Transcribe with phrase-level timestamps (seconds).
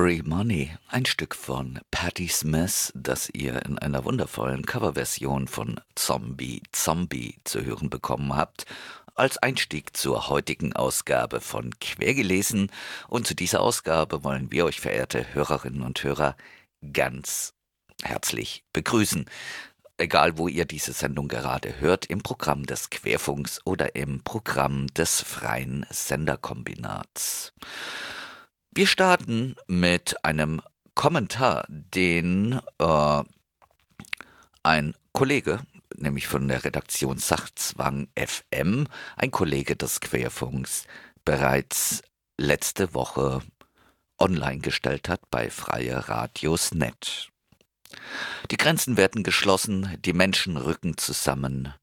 [0.00, 6.62] Free Money, ein Stück von Patti Smith, das ihr in einer wundervollen Coverversion von Zombie
[6.72, 8.64] Zombie zu hören bekommen habt,
[9.14, 12.72] als Einstieg zur heutigen Ausgabe von Quergelesen.
[13.08, 16.34] Und zu dieser Ausgabe wollen wir euch, verehrte Hörerinnen und Hörer,
[16.94, 17.52] ganz
[18.02, 19.26] herzlich begrüßen.
[19.98, 25.20] Egal, wo ihr diese Sendung gerade hört, im Programm des Querfunks oder im Programm des
[25.20, 27.52] freien Senderkombinats.
[28.72, 30.62] Wir starten mit einem
[30.94, 33.22] Kommentar, den äh,
[34.62, 35.60] ein Kollege,
[35.96, 38.86] nämlich von der Redaktion Sachzwang FM,
[39.16, 40.84] ein Kollege des Querfunks,
[41.24, 42.02] bereits
[42.38, 43.42] letzte Woche
[44.18, 47.28] online gestellt hat bei Freie Radios Net.
[48.52, 51.74] Die Grenzen werden geschlossen, die Menschen rücken zusammen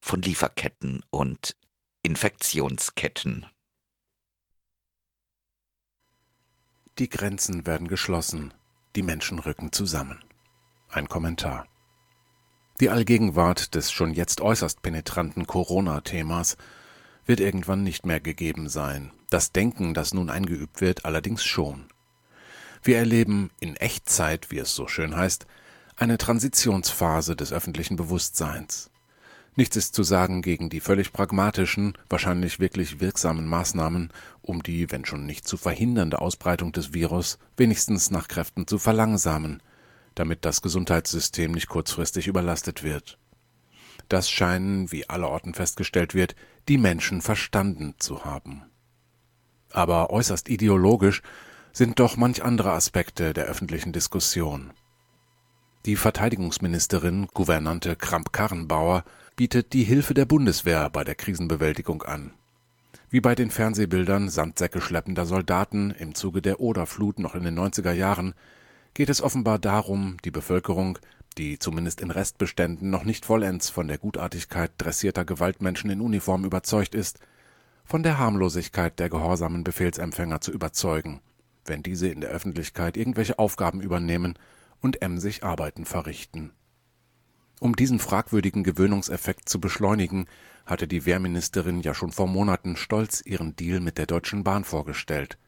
[0.00, 1.56] von Lieferketten und
[2.02, 3.44] Infektionsketten.
[6.98, 8.54] Die Grenzen werden geschlossen,
[8.94, 10.24] die Menschen rücken zusammen.
[10.88, 11.66] Ein Kommentar.
[12.80, 16.56] Die Allgegenwart des schon jetzt äußerst penetranten Corona-Themas
[17.26, 21.84] wird irgendwann nicht mehr gegeben sein, das Denken, das nun eingeübt wird, allerdings schon.
[22.82, 25.46] Wir erleben in Echtzeit, wie es so schön heißt,
[25.96, 28.90] eine Transitionsphase des öffentlichen Bewusstseins.
[29.54, 34.12] Nichts ist zu sagen gegen die völlig pragmatischen, wahrscheinlich wirklich wirksamen Maßnahmen,
[34.46, 39.62] um die, wenn schon nicht zu verhindernde Ausbreitung des Virus, wenigstens nach Kräften zu verlangsamen,
[40.14, 43.18] damit das Gesundheitssystem nicht kurzfristig überlastet wird.
[44.08, 46.36] Das scheinen, wie allerorten festgestellt wird,
[46.68, 48.62] die Menschen verstanden zu haben.
[49.70, 51.22] Aber äußerst ideologisch
[51.72, 54.72] sind doch manch andere Aspekte der öffentlichen Diskussion.
[55.84, 59.04] Die Verteidigungsministerin Gouvernante Kramp-Karrenbauer
[59.36, 62.32] bietet die Hilfe der Bundeswehr bei der Krisenbewältigung an.
[63.08, 67.92] Wie bei den Fernsehbildern Sandsäcke schleppender Soldaten im Zuge der Oderflut noch in den 90er
[67.92, 68.34] Jahren
[68.94, 70.98] geht es offenbar darum, die Bevölkerung,
[71.38, 76.96] die zumindest in Restbeständen noch nicht vollends von der Gutartigkeit dressierter Gewaltmenschen in Uniform überzeugt
[76.96, 77.20] ist,
[77.84, 81.20] von der Harmlosigkeit der gehorsamen Befehlsempfänger zu überzeugen,
[81.64, 84.34] wenn diese in der Öffentlichkeit irgendwelche Aufgaben übernehmen
[84.80, 86.50] und emsig Arbeiten verrichten.
[87.58, 90.26] Um diesen fragwürdigen Gewöhnungseffekt zu beschleunigen,
[90.66, 95.38] hatte die Wehrministerin ja schon vor Monaten stolz ihren Deal mit der Deutschen Bahn vorgestellt.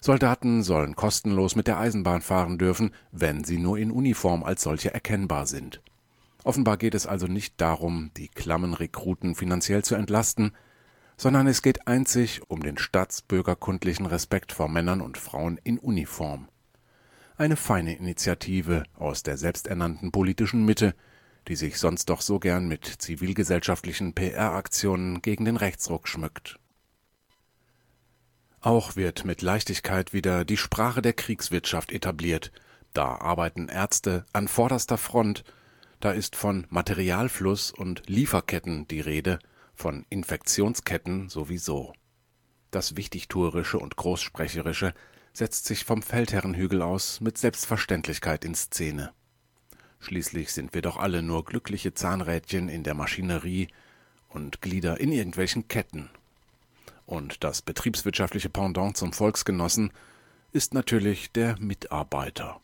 [0.00, 4.94] Soldaten sollen kostenlos mit der Eisenbahn fahren dürfen, wenn sie nur in Uniform als solche
[4.94, 5.82] erkennbar sind.
[6.44, 10.52] Offenbar geht es also nicht darum, die klammen Rekruten finanziell zu entlasten,
[11.16, 16.48] sondern es geht einzig um den staatsbürgerkundlichen Respekt vor Männern und Frauen in Uniform.
[17.36, 20.94] Eine feine Initiative aus der selbsternannten politischen Mitte,
[21.48, 26.58] die sich sonst doch so gern mit zivilgesellschaftlichen PR-Aktionen gegen den Rechtsruck schmückt.
[28.60, 32.52] Auch wird mit Leichtigkeit wieder die Sprache der Kriegswirtschaft etabliert.
[32.92, 35.44] Da arbeiten Ärzte an vorderster Front,
[36.00, 39.38] da ist von Materialfluss und Lieferketten die Rede,
[39.74, 41.92] von Infektionsketten sowieso.
[42.70, 44.92] Das Wichtigtuerische und Großsprecherische
[45.32, 49.12] setzt sich vom Feldherrenhügel aus mit Selbstverständlichkeit in Szene.
[50.00, 53.68] Schließlich sind wir doch alle nur glückliche Zahnrädchen in der Maschinerie
[54.28, 56.10] und Glieder in irgendwelchen Ketten.
[57.06, 59.92] Und das betriebswirtschaftliche Pendant zum Volksgenossen
[60.52, 62.60] ist natürlich der Mitarbeiter.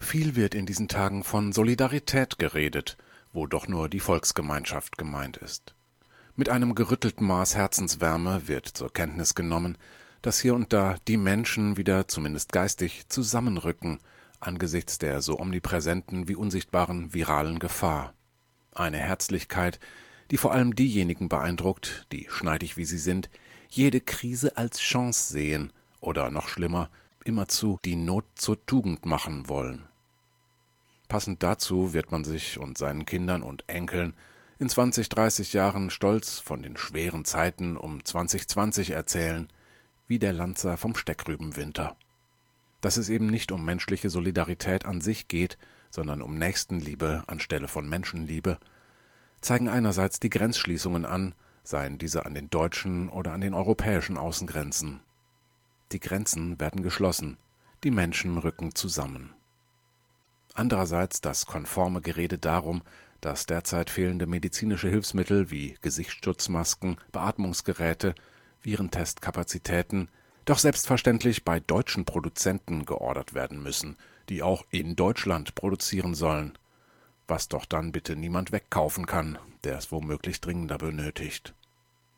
[0.00, 2.96] Viel wird in diesen Tagen von Solidarität geredet,
[3.32, 5.74] wo doch nur die Volksgemeinschaft gemeint ist.
[6.34, 9.78] Mit einem gerüttelten Maß Herzenswärme wird zur Kenntnis genommen,
[10.22, 14.00] dass hier und da die Menschen wieder zumindest geistig zusammenrücken
[14.42, 18.14] angesichts der so omnipräsenten wie unsichtbaren viralen Gefahr.
[18.74, 19.78] Eine Herzlichkeit,
[20.30, 23.30] die vor allem diejenigen beeindruckt, die, schneidig wie sie sind,
[23.68, 26.90] jede Krise als Chance sehen oder noch schlimmer,
[27.24, 29.86] immerzu die Not zur Tugend machen wollen.
[31.08, 34.14] Passend dazu wird man sich und seinen Kindern und Enkeln
[34.58, 39.48] in 20, 30 Jahren stolz von den schweren Zeiten um 2020 erzählen,
[40.06, 41.96] wie der Lanzer vom Steckrübenwinter
[42.82, 45.56] dass es eben nicht um menschliche Solidarität an sich geht,
[45.90, 48.58] sondern um Nächstenliebe anstelle von Menschenliebe,
[49.40, 51.34] zeigen einerseits die Grenzschließungen an,
[51.64, 55.00] seien diese an den deutschen oder an den europäischen Außengrenzen.
[55.92, 57.38] Die Grenzen werden geschlossen,
[57.84, 59.32] die Menschen rücken zusammen.
[60.54, 62.82] Andererseits das konforme Gerede darum,
[63.20, 68.16] dass derzeit fehlende medizinische Hilfsmittel wie Gesichtsschutzmasken, Beatmungsgeräte,
[68.60, 70.08] Virentestkapazitäten
[70.44, 73.96] doch selbstverständlich bei deutschen Produzenten geordert werden müssen,
[74.28, 76.58] die auch in Deutschland produzieren sollen,
[77.28, 81.54] was doch dann bitte niemand wegkaufen kann, der es womöglich dringender benötigt.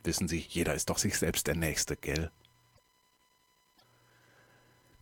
[0.02, 2.30] Wissen Sie, jeder ist doch sich selbst der Nächste, gell?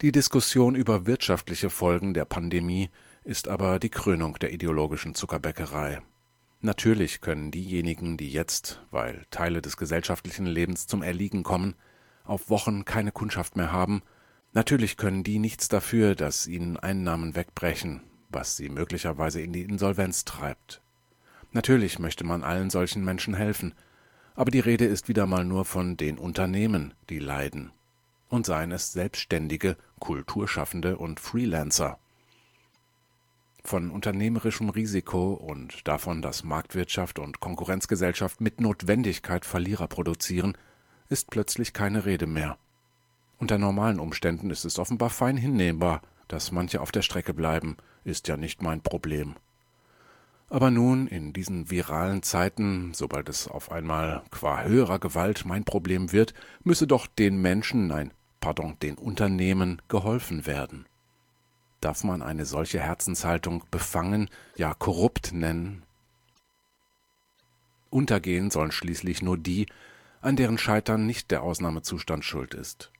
[0.01, 2.91] Die Diskussion über wirtschaftliche Folgen der Pandemie
[3.25, 6.03] ist aber die Krönung der ideologischen Zuckerbäckerei.
[6.61, 11.75] Natürlich können diejenigen, die jetzt, weil Teile des gesellschaftlichen Lebens zum Erliegen kommen,
[12.25, 14.03] auf Wochen keine Kundschaft mehr haben,
[14.53, 20.25] natürlich können die nichts dafür, dass ihnen Einnahmen wegbrechen, was sie möglicherweise in die Insolvenz
[20.25, 20.81] treibt.
[21.53, 23.75] Natürlich möchte man allen solchen Menschen helfen,
[24.35, 27.73] aber die Rede ist wieder mal nur von den Unternehmen, die leiden,
[28.29, 31.99] und seien es Selbstständige, Kulturschaffende und Freelancer.
[33.65, 40.57] Von unternehmerischem Risiko und davon, dass Marktwirtschaft und Konkurrenzgesellschaft mit Notwendigkeit Verlierer produzieren,
[41.13, 42.59] ist plötzlich keine Rede mehr.
[43.39, 48.29] Unter normalen Umständen ist es offenbar fein hinnehmbar, dass manche auf der Strecke bleiben, ist
[48.29, 49.37] ja nicht mein Problem.
[50.49, 56.13] Aber nun, in diesen viralen Zeiten, sobald es auf einmal qua höherer Gewalt mein Problem
[56.13, 60.87] wird, müsse doch den Menschen, nein, pardon, den Unternehmen geholfen werden.
[61.81, 65.83] Darf man eine solche Herzenshaltung befangen, ja korrupt nennen?
[67.91, 69.67] Untergehen sollen schließlich nur die,
[70.23, 72.91] an deren Scheitern nicht der Ausnahmezustand schuld ist.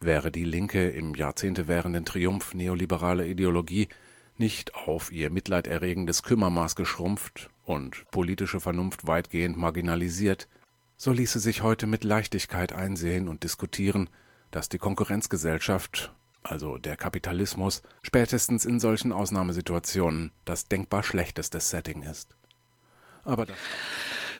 [0.00, 3.88] Wäre die Linke im jahrzehntewährenden Triumph neoliberaler Ideologie
[4.36, 10.48] nicht auf ihr mitleiderregendes Kümmermaß geschrumpft und politische Vernunft weitgehend marginalisiert,
[10.96, 14.10] so ließe sich heute mit Leichtigkeit einsehen und diskutieren,
[14.50, 16.12] dass die Konkurrenzgesellschaft,
[16.42, 22.34] also der Kapitalismus, spätestens in solchen Ausnahmesituationen das denkbar schlechteste Setting ist.
[23.22, 23.56] Aber das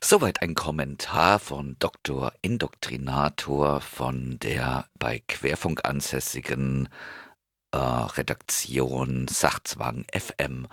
[0.02, 2.32] Soweit ein Kommentar von Dr.
[2.40, 6.88] Indoktrinator von der bei Querfunk ansässigen
[7.72, 10.66] äh, Redaktion Sachzwang FM.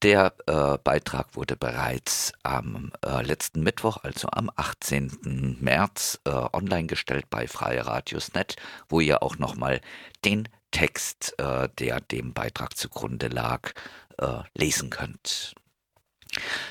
[0.00, 5.58] Der äh, Beitrag wurde bereits am äh, letzten Mittwoch, also am 18.
[5.60, 8.56] März, äh, online gestellt bei Freie Radiosnet,
[8.88, 9.80] wo ihr auch nochmal
[10.24, 13.72] den Text, äh, der dem Beitrag zugrunde lag,
[14.18, 15.54] äh, lesen könnt.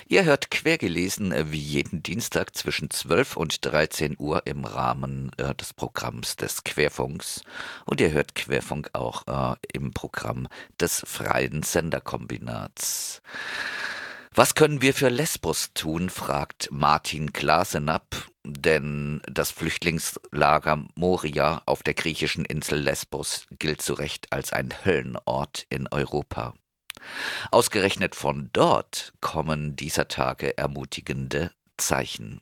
[0.07, 5.53] Ihr hört quergelesen äh, wie jeden Dienstag zwischen 12 und 13 Uhr im Rahmen äh,
[5.55, 7.43] des Programms des Querfunks
[7.85, 10.47] und ihr hört Querfunk auch äh, im Programm
[10.79, 13.21] des freien Senderkombinats.
[14.33, 21.93] Was können wir für Lesbos tun, fragt Martin Glasenapp, denn das Flüchtlingslager Moria auf der
[21.93, 26.53] griechischen Insel Lesbos gilt zu Recht als ein Höllenort in Europa.
[27.51, 32.41] Ausgerechnet von dort kommen dieser Tage ermutigende Zeichen.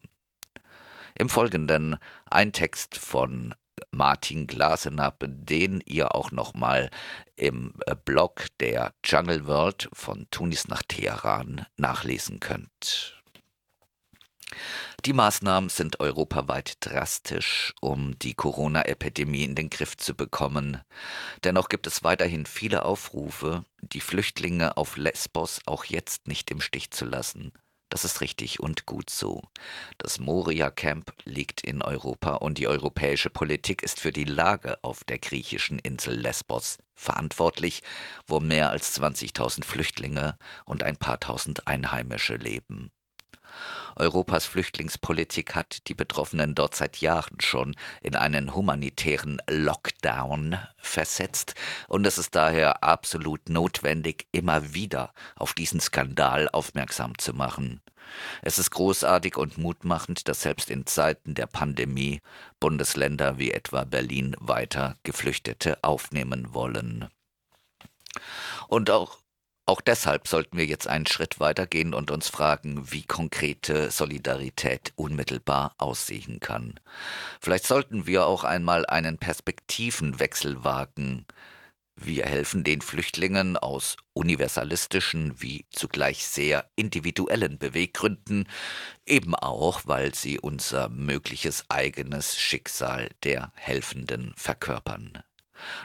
[1.15, 1.97] Im Folgenden
[2.29, 3.55] ein Text von
[3.91, 6.89] Martin Glasenapp, den ihr auch nochmal
[7.35, 13.18] im äh, Blog der Jungle World von Tunis nach Teheran nachlesen könnt.
[15.05, 20.81] Die Maßnahmen sind europaweit drastisch, um die Corona-Epidemie in den Griff zu bekommen.
[21.45, 26.91] Dennoch gibt es weiterhin viele Aufrufe, die Flüchtlinge auf Lesbos auch jetzt nicht im Stich
[26.91, 27.53] zu lassen.
[27.87, 29.41] Das ist richtig und gut so.
[29.97, 35.17] Das Moria-Camp liegt in Europa und die europäische Politik ist für die Lage auf der
[35.17, 37.83] griechischen Insel Lesbos verantwortlich,
[38.27, 42.91] wo mehr als 20.000 Flüchtlinge und ein paar tausend Einheimische leben.
[43.95, 51.55] Europas Flüchtlingspolitik hat die Betroffenen dort seit Jahren schon in einen humanitären Lockdown versetzt,
[51.87, 57.81] und es ist daher absolut notwendig, immer wieder auf diesen Skandal aufmerksam zu machen.
[58.41, 62.21] Es ist großartig und mutmachend, dass selbst in Zeiten der Pandemie
[62.59, 67.09] Bundesländer wie etwa Berlin weiter Geflüchtete aufnehmen wollen.
[68.67, 69.19] Und auch
[69.69, 75.75] auch deshalb sollten wir jetzt einen Schritt weitergehen und uns fragen, wie konkrete Solidarität unmittelbar
[75.77, 76.79] aussehen kann.
[77.39, 81.27] Vielleicht sollten wir auch einmal einen Perspektivenwechsel wagen.
[81.95, 88.47] Wir helfen den Flüchtlingen aus universalistischen wie zugleich sehr individuellen Beweggründen,
[89.05, 95.21] eben auch, weil sie unser mögliches eigenes Schicksal der Helfenden verkörpern.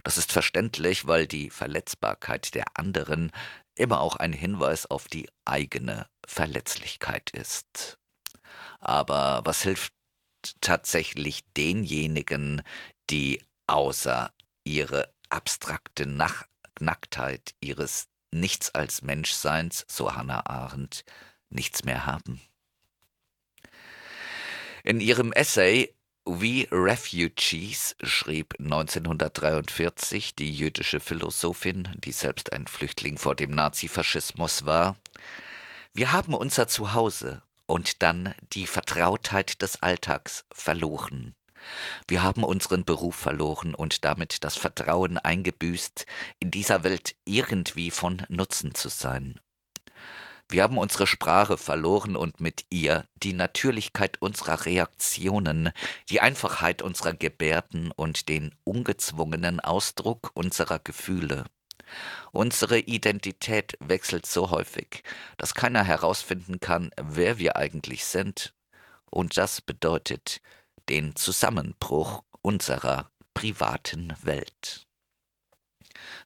[0.04, 3.32] Das ist verständlich, weil die Verletzbarkeit der anderen
[3.76, 7.98] immer auch ein Hinweis auf die eigene Verletzlichkeit ist.
[8.80, 9.92] Aber was hilft
[10.60, 12.62] tatsächlich denjenigen,
[13.10, 14.32] die außer
[14.64, 16.46] ihre abstrakte Nach
[16.80, 21.04] Nacktheit ihres Nichts als Menschseins, so Hannah Arendt,
[21.50, 22.40] nichts mehr haben?
[24.82, 25.94] In ihrem Essay
[26.26, 34.96] We Refugees schrieb 1943 die jüdische Philosophin, die selbst ein Flüchtling vor dem Nazifaschismus war.
[35.92, 41.34] Wir haben unser Zuhause und dann die Vertrautheit des Alltags verloren.
[42.08, 46.06] Wir haben unseren Beruf verloren und damit das Vertrauen eingebüßt,
[46.40, 49.40] in dieser Welt irgendwie von Nutzen zu sein.
[50.48, 55.72] Wir haben unsere Sprache verloren und mit ihr die Natürlichkeit unserer Reaktionen,
[56.10, 61.44] die Einfachheit unserer Gebärden und den ungezwungenen Ausdruck unserer Gefühle.
[62.32, 65.02] Unsere Identität wechselt so häufig,
[65.36, 68.54] dass keiner herausfinden kann, wer wir eigentlich sind,
[69.10, 70.40] und das bedeutet
[70.88, 74.86] den Zusammenbruch unserer privaten Welt.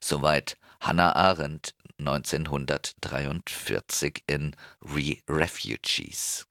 [0.01, 6.47] Soweit Hannah Arendt 1943 in Re-Refugees.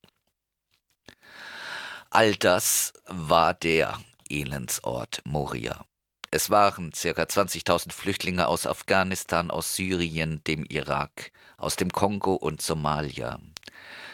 [2.09, 3.99] All das war der
[4.29, 5.85] Elendsort Moria.
[6.29, 7.23] Es waren ca.
[7.23, 13.39] 20.000 Flüchtlinge aus Afghanistan, aus Syrien, dem Irak, aus dem Kongo und Somalia.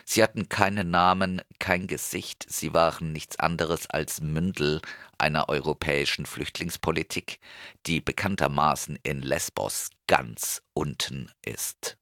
[0.06, 4.82] Sie hatten keinen Namen, kein Gesicht, sie waren nichts anderes als Mündel
[5.18, 7.40] einer europäischen Flüchtlingspolitik,
[7.86, 11.98] die bekanntermaßen in Lesbos ganz unten ist.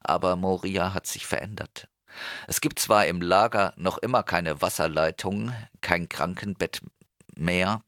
[0.00, 1.88] Aber Moria hat sich verändert.
[2.46, 6.80] Es gibt zwar im Lager noch immer keine Wasserleitung, kein Krankenbett
[7.36, 7.82] mehr,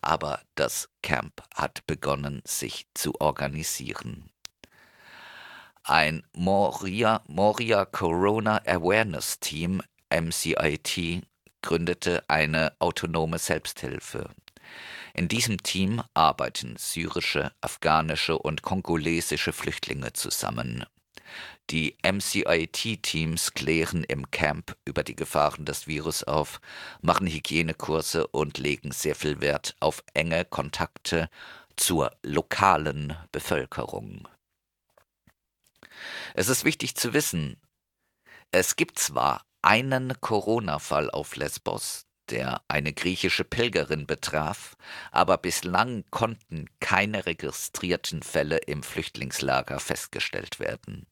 [0.00, 4.30] aber das Camp hat begonnen, sich zu organisieren.
[5.86, 11.26] Ein Moria, Moria Corona Awareness Team, MCIT,
[11.60, 14.30] gründete eine autonome Selbsthilfe.
[15.12, 20.86] In diesem Team arbeiten syrische, afghanische und kongolesische Flüchtlinge zusammen.
[21.68, 26.62] Die MCIT-Teams klären im Camp über die Gefahren des Virus auf,
[27.02, 31.28] machen Hygienekurse und legen sehr viel Wert auf enge Kontakte
[31.76, 34.26] zur lokalen Bevölkerung.
[36.34, 37.60] Es ist wichtig zu wissen,
[38.50, 44.76] es gibt zwar einen Corona-Fall auf Lesbos, der eine griechische Pilgerin betraf,
[45.10, 51.06] aber bislang konnten keine registrierten Fälle im Flüchtlingslager festgestellt werden.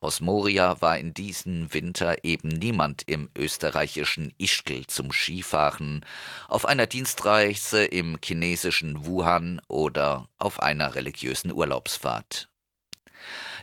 [0.00, 6.04] Aus Moria war in diesem Winter eben niemand im österreichischen Ischgl zum Skifahren,
[6.48, 12.48] auf einer Dienstreise im chinesischen Wuhan oder auf einer religiösen Urlaubsfahrt.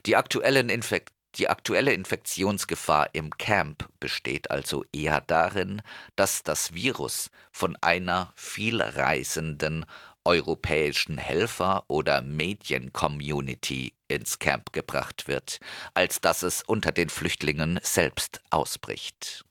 [0.06, 5.82] Die Infekt die aktuelle Infektionsgefahr im Camp besteht also eher darin,
[6.16, 9.86] dass das Virus von einer vielreisenden
[10.26, 15.60] europäischen Helfer oder Medien-Community ins Camp gebracht wird,
[15.96, 19.44] als dass es unter den Flüchtlingen selbst ausbricht.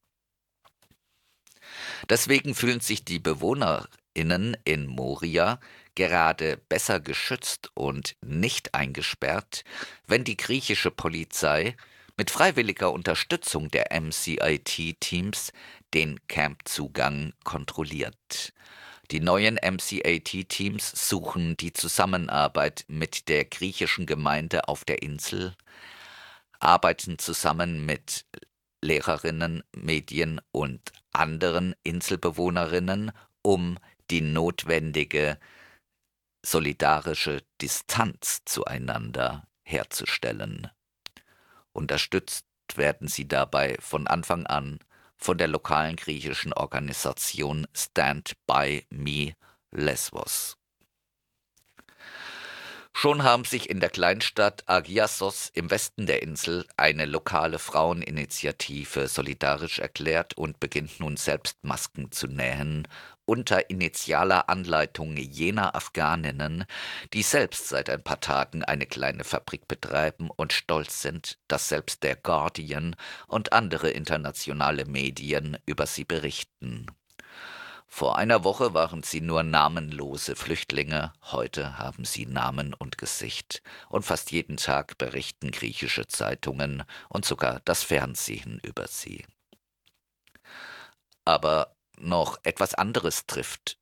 [2.08, 5.58] Deswegen fühlen sich die BewohnerInnen in Moria
[5.94, 9.64] gerade besser geschützt und nicht eingesperrt,
[10.06, 11.76] wenn die griechische Polizei
[12.16, 15.52] mit freiwilliger Unterstützung der MCIT-Teams
[15.94, 18.52] den Campzugang kontrolliert.
[19.10, 25.54] Die neuen MCAT-Teams suchen die Zusammenarbeit mit der griechischen Gemeinde auf der Insel,
[26.60, 28.24] arbeiten zusammen mit
[28.80, 33.78] Lehrerinnen, Medien und anderen Inselbewohnerinnen, um
[34.10, 35.38] die notwendige
[36.44, 40.70] solidarische Distanz zueinander herzustellen.
[41.72, 44.80] Unterstützt werden sie dabei von Anfang an
[45.16, 49.34] von der lokalen griechischen Organisation Stand by Me
[49.70, 50.56] Lesbos.
[52.94, 59.78] Schon haben sich in der Kleinstadt Agiassos im Westen der Insel eine lokale Fraueninitiative solidarisch
[59.78, 62.86] erklärt und beginnt nun selbst Masken zu nähen
[63.24, 66.64] unter initialer Anleitung jener Afghaninnen,
[67.12, 72.02] die selbst seit ein paar Tagen eine kleine Fabrik betreiben und stolz sind, dass selbst
[72.02, 72.96] der Guardian
[73.28, 76.86] und andere internationale Medien über sie berichten.
[77.94, 84.02] Vor einer Woche waren sie nur namenlose Flüchtlinge, heute haben sie Namen und Gesicht, und
[84.02, 89.26] fast jeden Tag berichten griechische Zeitungen und sogar das Fernsehen über sie.
[91.26, 93.76] Aber noch etwas anderes trifft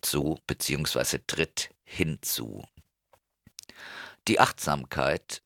[0.00, 1.18] zu bzw.
[1.26, 2.66] tritt hinzu.
[4.28, 5.42] Die Achtsamkeit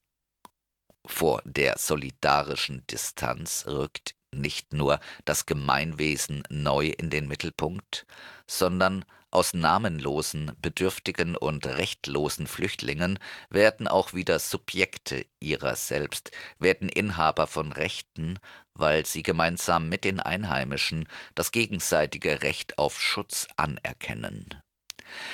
[1.04, 8.06] vor der solidarischen Distanz rückt nicht nur das Gemeinwesen neu in den Mittelpunkt,
[8.46, 13.18] sondern aus namenlosen, bedürftigen und rechtlosen Flüchtlingen
[13.50, 18.38] werden auch wieder Subjekte ihrer selbst, werden Inhaber von Rechten,
[18.72, 24.62] weil sie gemeinsam mit den Einheimischen das gegenseitige Recht auf Schutz anerkennen.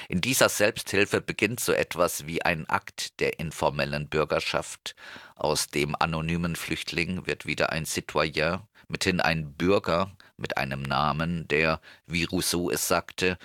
[0.08, 4.94] In dieser Selbsthilfe beginnt so etwas wie ein Akt der informellen Bürgerschaft.
[5.36, 8.60] Aus dem anonymen Flüchtling wird wieder ein Citoyen,
[8.92, 13.38] mithin ein Bürger mit einem Namen, der, wie Rousseau es sagte,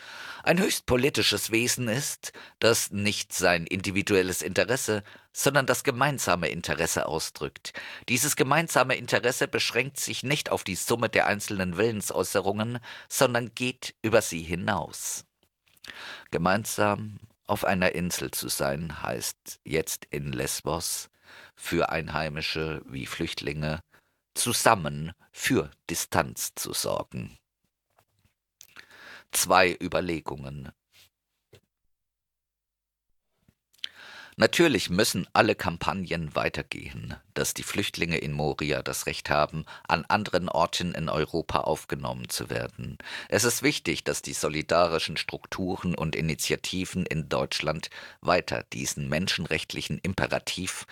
[0.44, 7.74] ein höchst politisches Wesen ist, das nicht sein individuelles Interesse, sondern das gemeinsame Interesse ausdrückt.
[8.10, 14.22] Dieses gemeinsame Interesse beschränkt sich nicht auf die Summe der einzelnen Willensäußerungen, sondern geht über
[14.22, 15.26] sie hinaus.
[16.32, 21.10] Gemeinsam auf einer Insel zu sein, heißt jetzt in Lesbos
[21.56, 23.80] für Einheimische wie Flüchtlinge
[24.38, 27.38] zusammen für Distanz zu sorgen.
[29.32, 30.72] Zwei Überlegungen.
[34.40, 40.48] Natürlich müssen alle Kampagnen weitergehen, dass die Flüchtlinge in Moria das Recht haben, an anderen
[40.48, 43.00] Orten in Europa aufgenommen zu werden.
[43.30, 47.90] Es ist wichtig, dass die solidarischen Strukturen und Initiativen in Deutschland
[48.22, 50.86] weiter diesen menschenrechtlichen Imperativ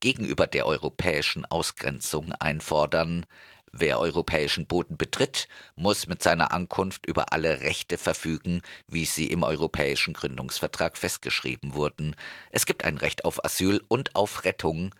[0.00, 3.26] gegenüber der europäischen Ausgrenzung einfordern,
[3.72, 9.44] Wer europäischen Boden betritt, muss mit seiner Ankunft über alle Rechte verfügen, wie sie im
[9.44, 12.16] europäischen Gründungsvertrag festgeschrieben wurden.
[12.50, 14.92] Es gibt ein Recht auf Asyl und auf Rettung.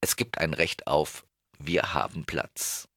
[0.00, 1.24] Es gibt ein Recht auf
[1.58, 2.88] Wir haben Platz.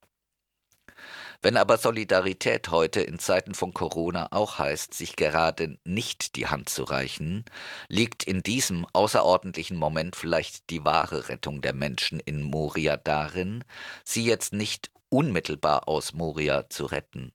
[1.42, 6.68] Wenn aber Solidarität heute in Zeiten von Corona auch heißt, sich gerade nicht die Hand
[6.68, 7.46] zu reichen,
[7.88, 13.64] liegt in diesem außerordentlichen Moment vielleicht die wahre Rettung der Menschen in Moria darin,
[14.04, 17.32] sie jetzt nicht unmittelbar aus Moria zu retten.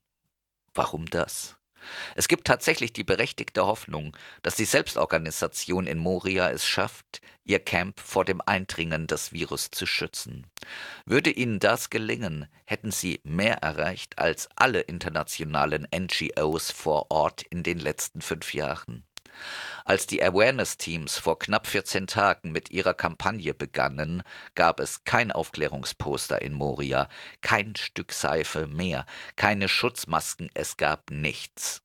[0.75, 1.57] Warum das?
[2.15, 7.99] Es gibt tatsächlich die berechtigte Hoffnung, dass die Selbstorganisation in Moria es schafft, ihr Camp
[7.99, 10.47] vor dem Eindringen des Virus zu schützen.
[11.05, 17.63] Würde ihnen das gelingen, hätten sie mehr erreicht als alle internationalen NGOs vor Ort in
[17.63, 19.03] den letzten fünf Jahren.
[19.83, 24.23] Als die Awareness-Teams vor knapp 14 Tagen mit ihrer Kampagne begannen,
[24.55, 27.07] gab es kein Aufklärungsposter in Moria,
[27.41, 31.81] kein Stück Seife mehr, keine Schutzmasken, es gab nichts.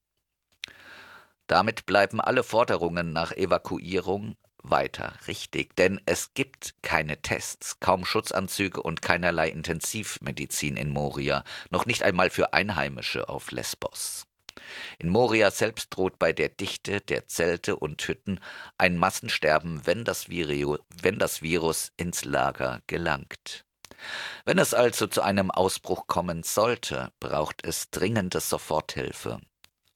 [1.46, 8.82] Damit bleiben alle Forderungen nach Evakuierung weiter richtig, denn es gibt keine Tests, kaum Schutzanzüge
[8.82, 14.26] und keinerlei Intensivmedizin in Moria, noch nicht einmal für Einheimische auf Lesbos.
[14.98, 18.40] In Moria selbst droht bei der Dichte der Zelte und Hütten
[18.78, 23.64] ein Massensterben, wenn das, wenn das Virus ins Lager gelangt.
[24.44, 29.40] Wenn es also zu einem Ausbruch kommen sollte, braucht es dringende Soforthilfe.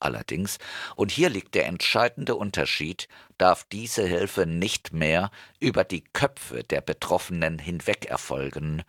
[0.00, 0.58] Allerdings,
[0.96, 3.08] und hier liegt der entscheidende Unterschied,
[3.38, 8.82] darf diese Hilfe nicht mehr über die Köpfe der Betroffenen hinweg erfolgen,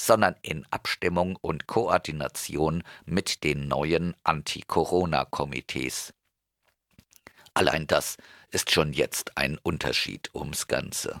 [0.00, 6.14] sondern in Abstimmung und Koordination mit den neuen Anti-Corona-Komitees.
[7.52, 8.16] Allein das
[8.50, 11.20] ist schon jetzt ein Unterschied ums Ganze.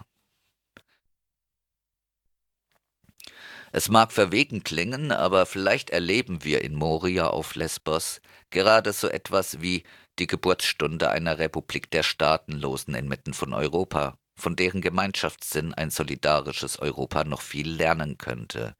[3.72, 9.60] Es mag verwegen klingen, aber vielleicht erleben wir in Moria auf Lesbos gerade so etwas
[9.60, 9.84] wie
[10.18, 17.24] die Geburtsstunde einer Republik der Staatenlosen inmitten von Europa von deren Gemeinschaftssinn ein solidarisches Europa
[17.24, 18.74] noch viel lernen könnte.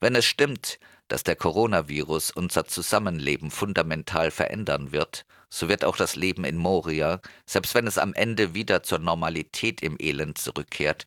[0.00, 0.78] Wenn es stimmt,
[1.08, 7.20] dass der Coronavirus unser Zusammenleben fundamental verändern wird, so wird auch das Leben in Moria,
[7.46, 11.06] selbst wenn es am Ende wieder zur Normalität im Elend zurückkehrt,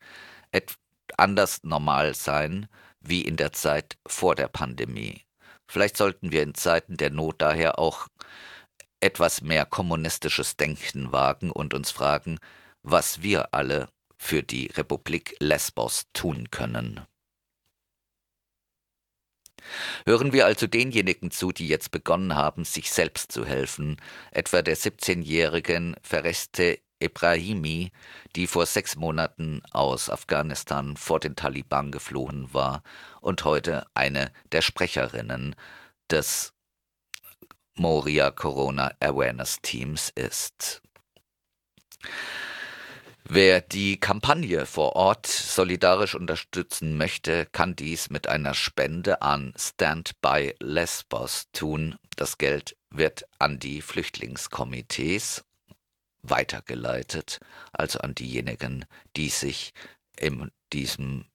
[1.17, 2.67] anders normal sein
[3.01, 5.21] wie in der Zeit vor der Pandemie.
[5.67, 8.07] Vielleicht sollten wir in Zeiten der Not daher auch
[8.99, 12.39] etwas mehr kommunistisches Denken wagen und uns fragen,
[12.91, 17.01] was wir alle für die Republik Lesbos tun können.
[20.05, 23.97] Hören wir also denjenigen zu, die jetzt begonnen haben, sich selbst zu helfen,
[24.31, 27.91] etwa der 17-jährigen Fereste Ebrahimi,
[28.35, 32.83] die vor sechs Monaten aus Afghanistan vor den Taliban geflohen war
[33.21, 35.55] und heute eine der Sprecherinnen
[36.09, 36.53] des
[37.75, 40.81] Moria Corona Awareness Teams ist.
[43.31, 50.19] Wer die Kampagne vor Ort solidarisch unterstützen möchte, kann dies mit einer Spende an Stand
[50.19, 51.95] by Lesbos tun.
[52.15, 55.45] Das Geld wird an die Flüchtlingskomitees
[56.23, 57.39] weitergeleitet,
[57.71, 59.73] also an diejenigen, die sich
[60.17, 61.25] in diesem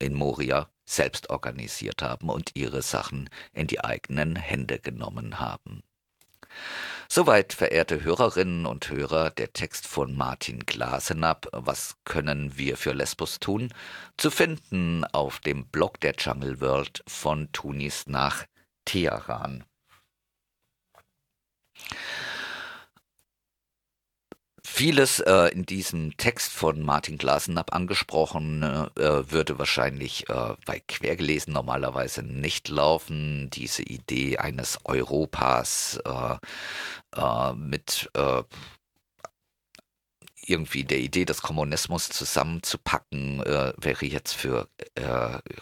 [0.00, 5.84] in Moria selbst organisiert haben und ihre Sachen in die eigenen Hände genommen haben.
[7.08, 11.48] Soweit, verehrte Hörerinnen und Hörer, der Text von Martin Glasenapp.
[11.52, 13.74] Was können wir für Lesbos tun?
[14.16, 18.44] Zu finden auf dem Blog der Jungle World von Tunis nach
[18.84, 19.64] Teheran.
[24.80, 31.52] Vieles äh, in diesem Text von Martin Glasenapp angesprochen äh, würde wahrscheinlich äh, bei Quergelesen
[31.52, 33.50] normalerweise nicht laufen.
[33.50, 36.38] Diese Idee eines Europas äh,
[37.14, 38.42] äh, mit äh,
[40.50, 45.02] irgendwie der Idee des Kommunismus zusammenzupacken, äh, wäre jetzt für äh,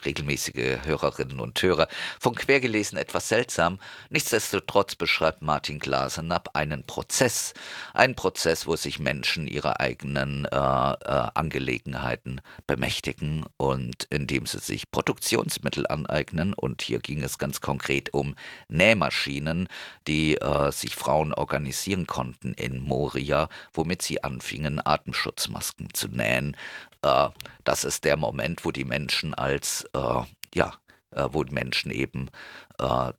[0.04, 3.78] regelmäßige Hörerinnen und Hörer von Quergelesen etwas seltsam.
[4.08, 7.52] Nichtsdestotrotz beschreibt Martin Glasenapp einen Prozess,
[7.92, 14.90] einen Prozess, wo sich Menschen ihre eigenen äh, äh Angelegenheiten bemächtigen und indem sie sich
[14.90, 16.54] Produktionsmittel aneignen.
[16.54, 18.34] Und hier ging es ganz konkret um
[18.68, 19.68] Nähmaschinen,
[20.06, 26.56] die äh, sich Frauen organisieren konnten in Moria, womit sie anfingen, Atemschutzmasken zu nähen.
[27.02, 27.28] Äh,
[27.64, 30.22] das ist der Moment, wo die Menschen als, äh,
[30.54, 30.74] ja,
[31.10, 32.30] äh, wo Menschen eben
[32.78, 33.12] äh,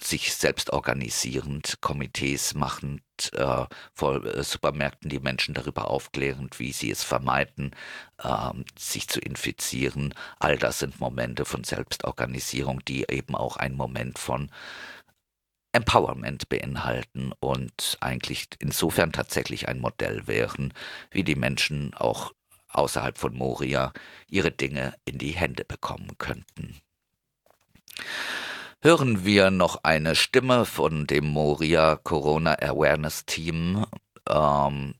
[0.00, 6.90] sich selbst organisierend, Komitees machend, äh, vor äh, Supermärkten die Menschen darüber aufklärend, wie sie
[6.90, 7.74] es vermeiden,
[8.22, 10.12] äh, sich zu infizieren.
[10.40, 14.50] All das sind Momente von Selbstorganisierung, die eben auch ein Moment von
[15.74, 20.72] Empowerment beinhalten und eigentlich insofern tatsächlich ein Modell wären,
[21.10, 22.32] wie die Menschen auch
[22.68, 23.92] außerhalb von Moria
[24.28, 26.80] ihre Dinge in die Hände bekommen könnten.
[28.82, 33.86] Hören wir noch eine Stimme von dem Moria Corona Awareness Team,
[34.28, 34.94] ähm,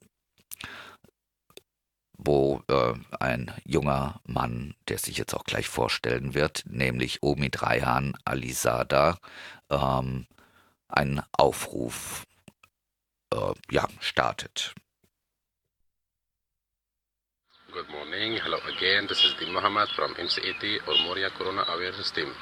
[2.16, 8.16] wo äh, ein junger Mann, der sich jetzt auch gleich vorstellen wird, nämlich Omid Raihan
[8.24, 9.18] Alisada,
[9.68, 10.26] ähm,
[10.94, 12.24] einen Aufruf
[13.32, 14.74] äh, ja, startet.
[17.72, 18.38] Good morning.
[18.40, 19.08] Hello again.
[19.08, 22.32] This is Dean Muhammad from MCAT or Moria Corona Awareness Team.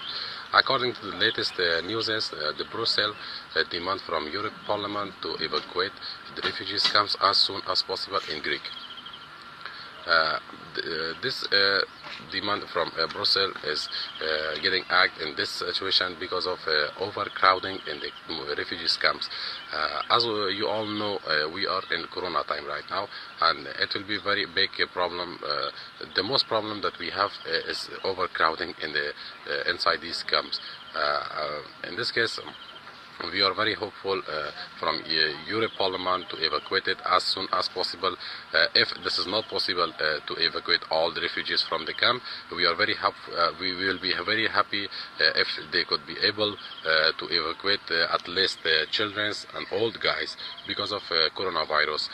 [0.52, 3.16] According to the latest uh, news, uh, the Brussels
[3.56, 5.92] uh, demand from Europe Parliament to evacuate
[6.36, 8.60] the refugees camps as soon as possible in Greek.
[10.06, 11.80] Uh, uh, this uh,
[12.32, 13.88] demand from uh, Brussels is
[14.20, 19.28] uh, getting acted in this situation because of uh, overcrowding in the refugees camps.
[20.10, 21.18] as you all know,
[21.54, 23.06] we are in Corona time right now,
[23.42, 25.38] and it will be very big problem.
[26.14, 27.30] the most problem that we have
[27.68, 29.12] is overcrowding in the
[29.70, 30.60] inside these camps.
[31.88, 32.40] in this case
[33.30, 37.68] we are very hopeful uh, from uh, Europe Parliament to evacuate it as soon as
[37.68, 38.16] possible.
[38.52, 42.22] Uh, if this is not possible uh, to evacuate all the refugees from the camp,
[42.54, 43.16] we are very happy.
[43.36, 46.56] Uh, we will be very happy uh, if they could be able
[47.18, 51.02] to evacuate at least the children and old guys because of
[51.36, 52.08] coronavirus.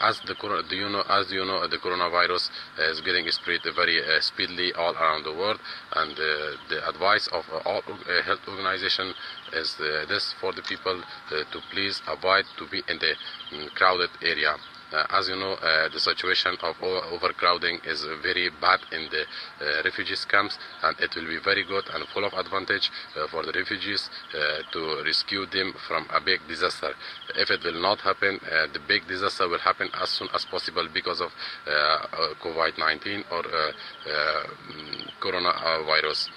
[0.00, 0.34] as the
[0.68, 2.50] do you know, as you know, the coronavirus
[2.90, 5.58] is getting spread very speedily all around the world,
[5.96, 7.82] and the advice of all
[8.24, 9.14] health organizations
[9.52, 9.74] is
[10.08, 13.12] this for the people uh, to please avoid to be in the
[13.52, 14.56] um, crowded area.
[14.94, 16.76] Uh, as you know, uh, the situation of
[17.10, 21.82] overcrowding is very bad in the uh, refugees camps, and it will be very good
[21.94, 26.38] and full of advantage uh, for the refugees uh, to rescue them from a big
[26.46, 26.94] disaster.
[27.34, 28.38] If it will not happen,
[28.72, 31.32] the big disaster will happen as soon as possible because of
[31.66, 36.28] COVID-19 or mm, coronavirus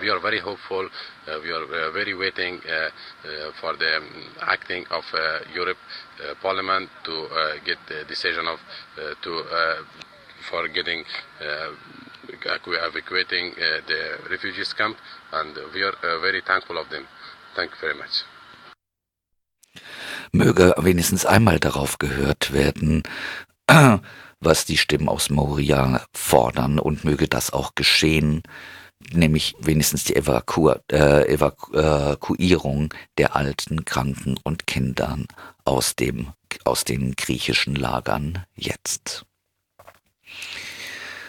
[0.00, 0.88] we are very hopeful.
[1.26, 2.90] Uh, we are uh, very waiting uh,
[3.60, 4.02] for the
[4.42, 5.04] acting of
[5.54, 5.78] Europe
[6.42, 7.28] Parliament to
[7.64, 8.58] get the decision of
[9.22, 9.44] to
[10.50, 11.04] for getting
[12.66, 13.54] evacuating
[13.86, 14.96] the refugees camp,
[15.32, 17.06] and we are very thankful of them.
[17.54, 18.24] Thank you very much.
[20.32, 23.02] Möge wenigstens einmal darauf gehört werden,
[24.40, 28.42] was die Stimmen aus Moria fordern und möge das auch geschehen
[29.12, 35.26] nämlich wenigstens die Evaku äh, Evakuierung der Alten, Kranken und Kindern
[35.64, 36.32] aus, dem,
[36.64, 39.24] aus den griechischen Lagern jetzt.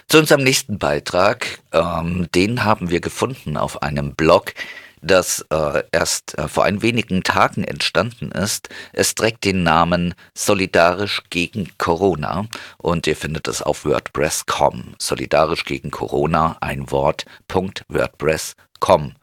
[0.07, 4.53] Zu unserem nächsten Beitrag, ähm, den haben wir gefunden auf einem Blog,
[5.01, 8.69] das äh, erst äh, vor ein wenigen Tagen entstanden ist.
[8.93, 14.95] Es trägt den Namen Solidarisch gegen Corona und ihr findet es auf WordPress.com.
[14.99, 19.13] Solidarisch gegen Corona, ein Wort, WordPress.com.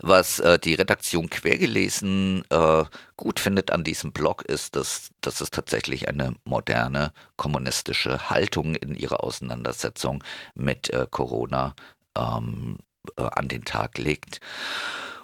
[0.00, 2.84] Was äh, die Redaktion quergelesen äh,
[3.16, 8.94] gut findet an diesem Blog ist, dass, dass es tatsächlich eine moderne kommunistische Haltung in
[8.94, 10.22] ihrer Auseinandersetzung
[10.54, 11.74] mit äh, Corona
[12.16, 12.78] ähm,
[13.16, 14.40] äh, an den Tag legt.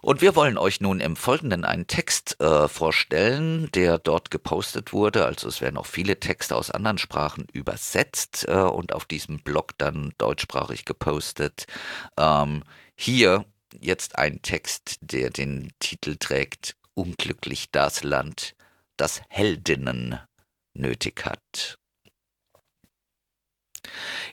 [0.02, 5.24] Und wir wollen euch nun im Folgenden einen Text äh, vorstellen, der dort gepostet wurde.
[5.24, 9.78] Also es werden auch viele Texte aus anderen Sprachen übersetzt äh, und auf diesem Blog
[9.78, 11.66] dann deutschsprachig gepostet.
[12.18, 12.64] Ähm,
[12.96, 13.44] hier
[13.81, 18.55] jetzt ein Text, der den Titel trägt Unglücklich das Land,
[18.96, 20.18] das Heldinnen
[20.74, 21.78] nötig hat.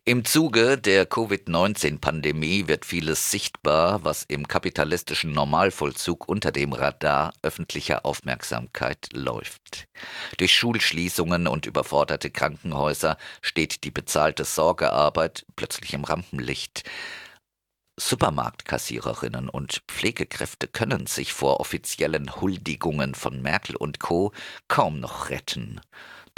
[0.06, 8.06] Im Zuge der Covid-19-Pandemie wird vieles sichtbar, was im kapitalistischen Normalvollzug unter dem Radar öffentlicher
[8.06, 9.88] Aufmerksamkeit läuft.
[10.38, 16.84] Durch Schulschließungen und überforderte Krankenhäuser steht die bezahlte Sorgearbeit plötzlich im Rampenlicht.
[18.00, 24.32] Supermarktkassiererinnen und Pflegekräfte können sich vor offiziellen Huldigungen von Merkel und Co.
[24.70, 25.82] kaum noch retten.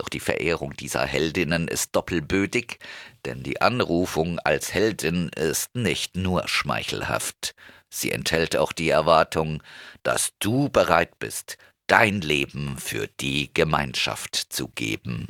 [0.01, 2.79] Doch die Verehrung dieser Heldinnen ist doppelbödig,
[3.23, 7.53] denn die Anrufung als Heldin ist nicht nur schmeichelhaft,
[7.87, 9.61] sie enthält auch die Erwartung,
[10.01, 15.27] dass du bereit bist, dein Leben für die Gemeinschaft zu geben.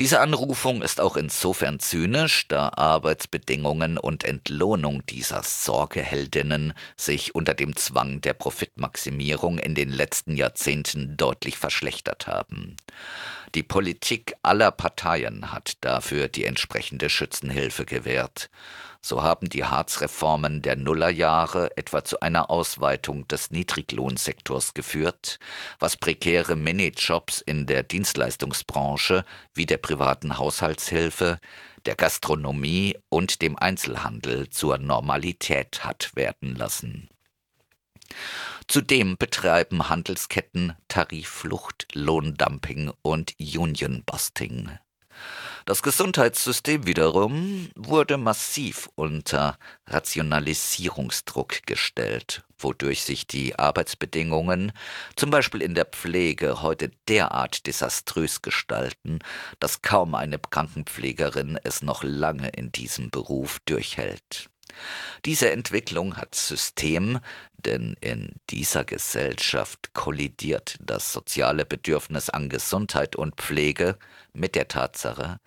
[0.00, 7.76] Diese Anrufung ist auch insofern zynisch, da Arbeitsbedingungen und Entlohnung dieser Sorgeheldinnen sich unter dem
[7.76, 12.76] Zwang der Profitmaximierung in den letzten Jahrzehnten deutlich verschlechtert haben.
[13.54, 18.48] Die Politik aller Parteien hat dafür die entsprechende Schützenhilfe gewährt.
[19.02, 25.38] So haben die Harzreformen der Nullerjahre etwa zu einer Ausweitung des Niedriglohnsektors geführt,
[25.78, 31.38] was prekäre Minijobs in der Dienstleistungsbranche wie der privaten Haushaltshilfe,
[31.86, 37.08] der Gastronomie und dem Einzelhandel zur Normalität hat werden lassen.
[38.66, 44.78] Zudem betreiben Handelsketten Tarifflucht, Lohndumping und Unionbusting.
[45.66, 54.72] Das Gesundheitssystem wiederum wurde massiv unter Rationalisierungsdruck gestellt, wodurch sich die Arbeitsbedingungen,
[55.16, 59.18] zum Beispiel in der Pflege, heute derart desaströs gestalten,
[59.58, 64.48] dass kaum eine Krankenpflegerin es noch lange in diesem Beruf durchhält.
[65.24, 67.20] Diese Entwicklung hat System,
[67.58, 73.98] denn in dieser Gesellschaft kollidiert das soziale Bedürfnis an Gesundheit und Pflege
[74.32, 75.40] mit der Tatsache,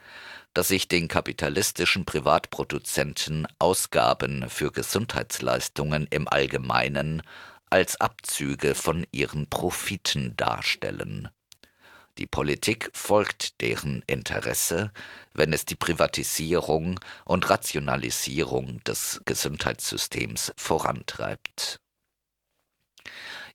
[0.54, 7.24] dass sich den kapitalistischen Privatproduzenten Ausgaben für Gesundheitsleistungen im Allgemeinen
[7.70, 11.30] als Abzüge von ihren Profiten darstellen
[12.18, 14.92] die Politik folgt deren Interesse,
[15.34, 21.80] wenn es die Privatisierung und Rationalisierung des Gesundheitssystems vorantreibt.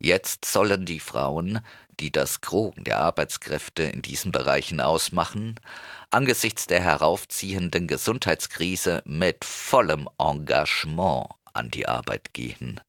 [0.01, 1.61] Jetzt sollen die Frauen,
[2.01, 5.59] die das Gros der Arbeitskräfte in diesen Bereichen ausmachen,
[6.11, 12.81] angesichts der heraufziehenden Gesundheitskrise mit vollem Engagement an die Arbeit gehen.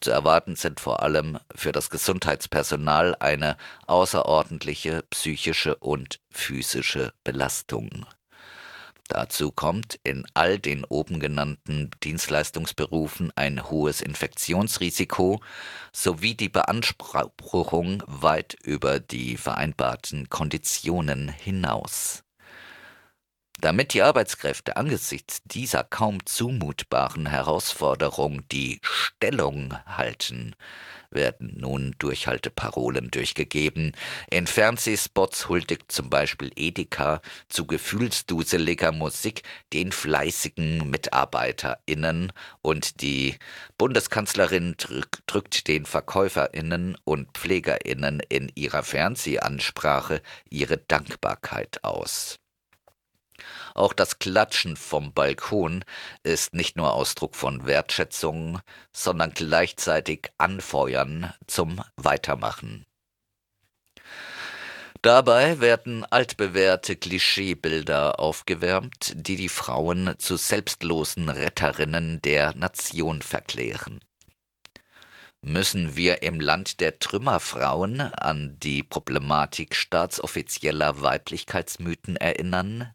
[0.00, 3.56] Zu erwarten sind vor allem für das Gesundheitspersonal eine
[3.86, 8.06] außerordentliche psychische und physische Belastung.
[9.08, 15.40] Dazu kommt in all den oben genannten Dienstleistungsberufen ein hohes Infektionsrisiko
[15.92, 22.22] sowie die Beanspruchung weit über die vereinbarten Konditionen hinaus.
[23.60, 30.54] Damit die Arbeitskräfte angesichts dieser kaum zumutbaren Herausforderung die Stellung halten,
[31.10, 33.96] werden nun Durchhalteparolen durchgegeben.
[34.30, 39.42] In Fernsehspots huldigt zum Beispiel Edeka zu gefühlsduseliger Musik
[39.72, 43.38] den fleißigen MitarbeiterInnen und die
[43.76, 52.38] Bundeskanzlerin drückt den VerkäuferInnen und PflegerInnen in ihrer Fernsehansprache ihre Dankbarkeit aus.
[53.78, 55.84] Auch das Klatschen vom Balkon
[56.24, 58.58] ist nicht nur Ausdruck von Wertschätzung,
[58.92, 62.86] sondern gleichzeitig Anfeuern zum Weitermachen.
[65.00, 74.00] Dabei werden altbewährte Klischeebilder aufgewärmt, die die Frauen zu selbstlosen Retterinnen der Nation verklären.
[75.40, 82.92] Müssen wir im Land der Trümmerfrauen an die Problematik staatsoffizieller Weiblichkeitsmythen erinnern,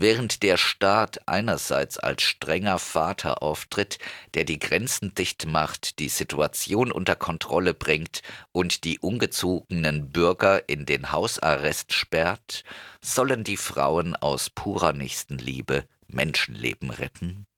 [0.00, 3.98] Während der Staat einerseits als strenger Vater auftritt,
[4.34, 10.86] der die Grenzen dicht macht, die Situation unter Kontrolle bringt und die ungezogenen Bürger in
[10.86, 12.62] den Hausarrest sperrt,
[13.00, 17.48] sollen die Frauen aus purer Nächstenliebe Menschenleben retten?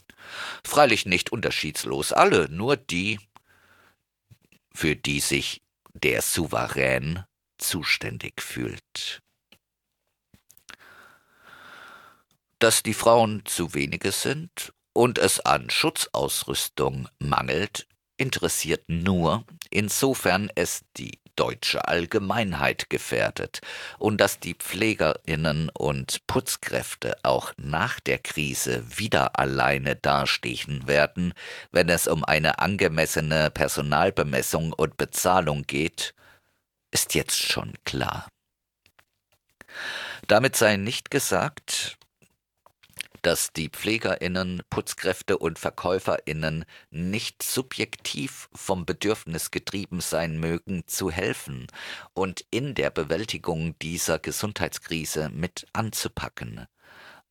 [0.64, 3.20] Freilich nicht unterschiedslos alle, nur die,
[4.74, 7.24] für die sich der Souverän
[7.58, 9.20] zuständig fühlt.
[12.60, 20.82] Dass die Frauen zu wenige sind und es an Schutzausrüstung mangelt, interessiert nur, insofern es
[20.96, 23.62] die deutsche Allgemeinheit gefährdet
[23.98, 31.32] und dass die Pflegerinnen und Putzkräfte auch nach der Krise wieder alleine dastehen werden,
[31.72, 36.14] wenn es um eine angemessene Personalbemessung und Bezahlung geht,
[36.90, 38.28] ist jetzt schon klar.
[40.26, 41.96] Damit sei nicht gesagt,
[43.22, 51.66] dass die Pflegerinnen, Putzkräfte und Verkäuferinnen nicht subjektiv vom Bedürfnis getrieben sein mögen, zu helfen
[52.14, 56.66] und in der Bewältigung dieser Gesundheitskrise mit anzupacken.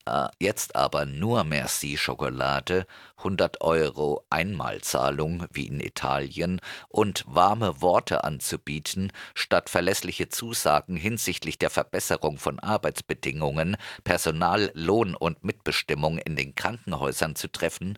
[0.05, 2.85] Äh, jetzt aber nur Merci-Schokolade,
[3.17, 11.69] 100 Euro Einmalzahlung wie in Italien und warme Worte anzubieten, statt verlässliche Zusagen hinsichtlich der
[11.69, 17.97] Verbesserung von Arbeitsbedingungen, Personal, Lohn und Mitbestimmung in den Krankenhäusern zu treffen,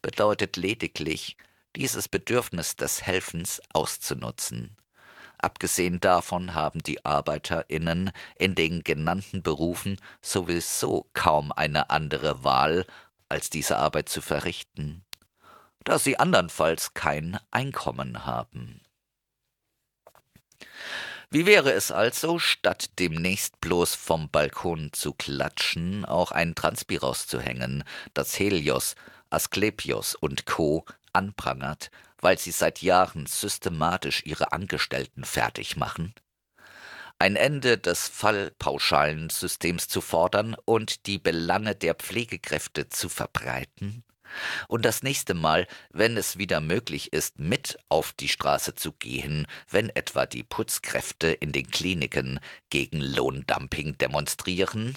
[0.00, 1.36] bedeutet lediglich,
[1.76, 4.76] dieses Bedürfnis des Helfens auszunutzen.
[5.42, 12.86] Abgesehen davon haben die Arbeiterinnen in den genannten Berufen sowieso kaum eine andere Wahl,
[13.28, 15.04] als diese Arbeit zu verrichten,
[15.82, 18.82] da sie andernfalls kein Einkommen haben.
[21.28, 27.82] Wie wäre es also, statt demnächst bloß vom Balkon zu klatschen, auch ein Transpi rauszuhängen,
[28.14, 28.94] das Helios,
[29.30, 30.84] Asklepios und Co.
[31.12, 31.90] anprangert,
[32.22, 36.14] weil sie seit Jahren systematisch ihre Angestellten fertig machen?
[37.18, 44.02] Ein Ende des Fallpauschalensystems zu fordern und die Belange der Pflegekräfte zu verbreiten?
[44.66, 49.46] Und das nächste Mal, wenn es wieder möglich ist, mit auf die Straße zu gehen,
[49.68, 54.96] wenn etwa die Putzkräfte in den Kliniken gegen Lohndumping demonstrieren?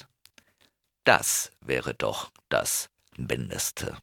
[1.03, 3.97] Das wäre doch das Mindeste.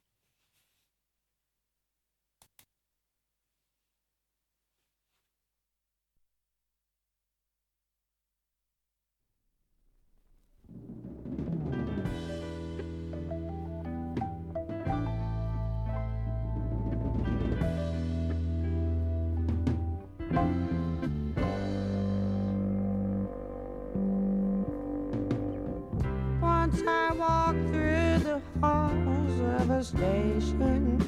[26.86, 30.98] I walked through the halls of a station,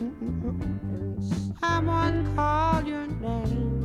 [1.61, 3.81] someone called your name.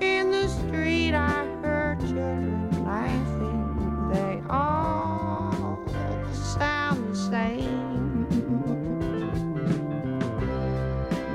[0.00, 4.10] In the street, I heard children laughing.
[4.12, 5.78] They all
[6.32, 8.26] sound the same.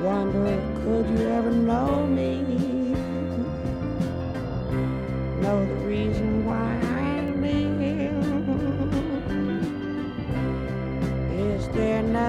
[0.04, 2.41] Wonder, could you ever know me?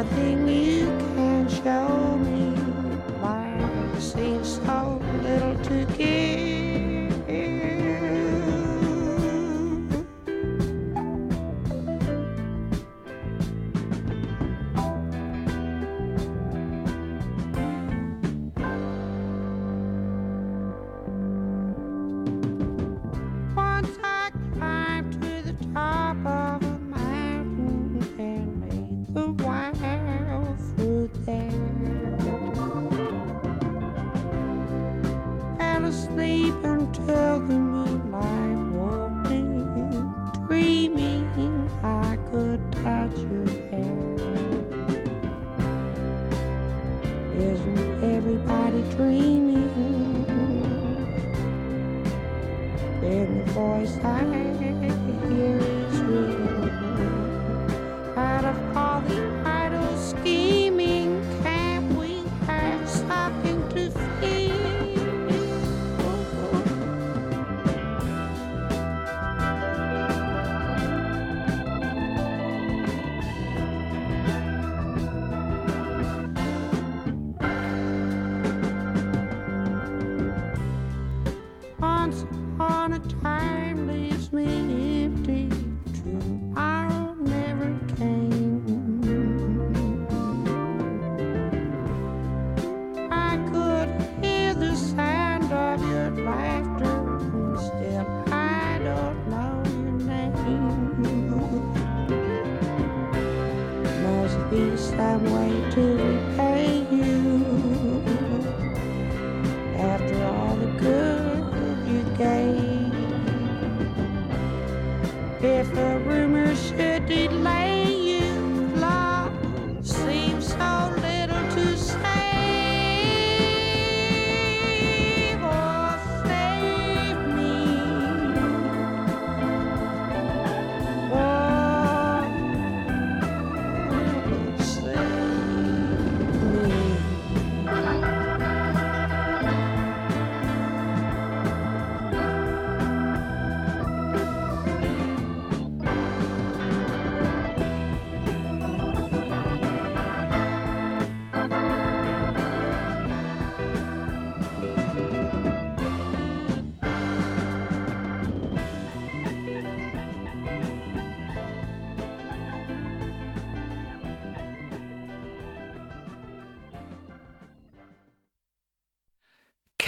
[0.03, 1.02] Nothing you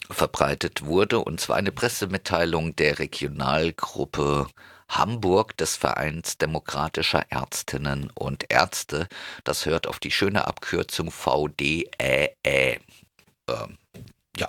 [0.08, 4.46] verbreitet wurde, und zwar eine Pressemitteilung der Regionalgruppe
[4.88, 9.08] Hamburg des Vereins Demokratischer Ärztinnen und Ärzte.
[9.42, 12.34] Das hört auf die schöne Abkürzung VDÄE.
[12.44, 12.78] Äh,
[14.36, 14.48] ja.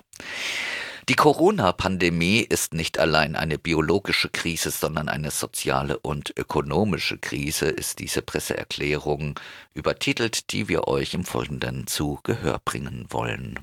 [1.08, 8.00] Die Corona-Pandemie ist nicht allein eine biologische Krise, sondern eine soziale und ökonomische Krise, ist
[8.00, 9.40] diese Presseerklärung
[9.76, 13.60] übertitelt, die wir euch im Folgenden zu Gehör bringen wollen.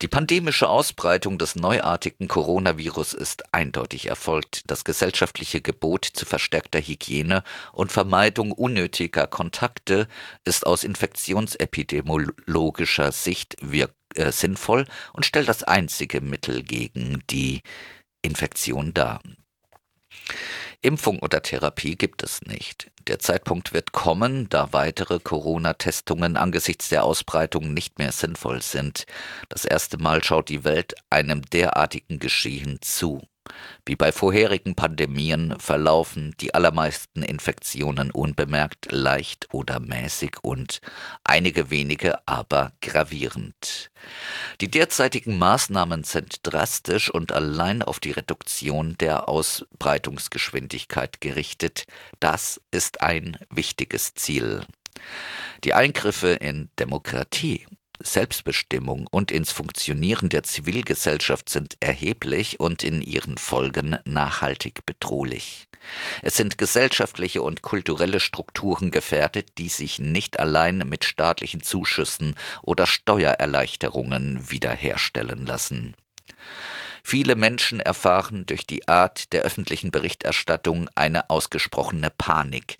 [0.00, 4.62] Die pandemische Ausbreitung des neuartigen Coronavirus ist eindeutig erfolgt.
[4.70, 7.42] Das gesellschaftliche Gebot zu verstärkter Hygiene
[7.72, 10.08] und Vermeidung unnötiger Kontakte
[10.44, 17.62] ist aus infektionsepidemiologischer Sicht wirk äh, sinnvoll und stellt das einzige Mittel gegen die
[18.22, 19.20] Infektion dar.
[20.80, 22.90] Impfung oder Therapie gibt es nicht.
[23.08, 29.06] Der Zeitpunkt wird kommen, da weitere Corona-Testungen angesichts der Ausbreitung nicht mehr sinnvoll sind.
[29.48, 33.22] Das erste Mal schaut die Welt einem derartigen Geschehen zu.
[33.86, 40.80] Wie bei vorherigen Pandemien verlaufen die allermeisten Infektionen unbemerkt, leicht oder mäßig und
[41.24, 43.90] einige wenige aber gravierend.
[44.60, 51.84] Die derzeitigen Maßnahmen sind drastisch und allein auf die Reduktion der Ausbreitungsgeschwindigkeit gerichtet.
[52.20, 54.62] Das ist ein wichtiges Ziel.
[55.64, 57.66] Die Eingriffe in Demokratie
[58.00, 65.68] Selbstbestimmung und ins Funktionieren der Zivilgesellschaft sind erheblich und in ihren Folgen nachhaltig bedrohlich.
[66.22, 72.86] Es sind gesellschaftliche und kulturelle Strukturen gefährdet, die sich nicht allein mit staatlichen Zuschüssen oder
[72.86, 75.94] Steuererleichterungen wiederherstellen lassen.
[77.02, 82.76] Viele Menschen erfahren durch die Art der öffentlichen Berichterstattung eine ausgesprochene Panik,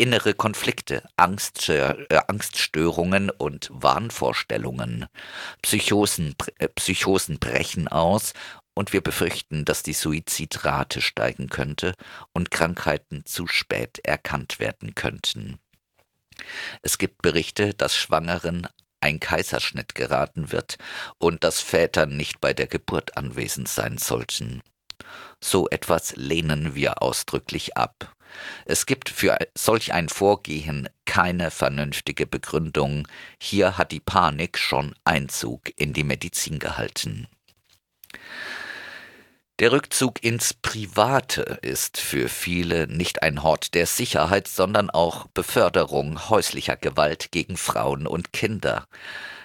[0.00, 5.06] innere Konflikte, äh, Angststörungen und Wahnvorstellungen.
[5.62, 8.32] Psychosen, äh, Psychosen brechen aus
[8.74, 11.92] und wir befürchten, dass die Suizidrate steigen könnte
[12.32, 15.58] und Krankheiten zu spät erkannt werden könnten.
[16.80, 18.68] Es gibt Berichte, dass Schwangeren
[19.00, 20.76] ein Kaiserschnitt geraten wird
[21.18, 24.62] und dass Väter nicht bei der Geburt anwesend sein sollten.
[25.40, 28.14] So etwas lehnen wir ausdrücklich ab.
[28.64, 33.08] Es gibt für solch ein Vorgehen keine vernünftige Begründung.
[33.40, 37.26] Hier hat die Panik schon Einzug in die Medizin gehalten.
[39.58, 46.30] Der Rückzug ins Private ist für viele nicht ein Hort der Sicherheit, sondern auch Beförderung
[46.30, 48.86] häuslicher Gewalt gegen Frauen und Kinder.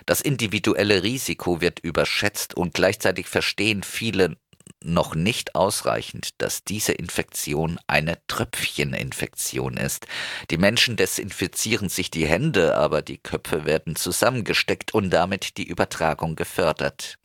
[0.06, 4.38] Das individuelle Risiko wird überschätzt und gleichzeitig verstehen viele
[4.86, 10.08] noch nicht ausreichend, dass diese Infektion eine Tröpfcheninfektion ist.
[10.50, 16.36] Die Menschen desinfizieren sich die Hände, aber die Köpfe werden zusammengesteckt und damit die Übertragung
[16.36, 17.18] gefördert.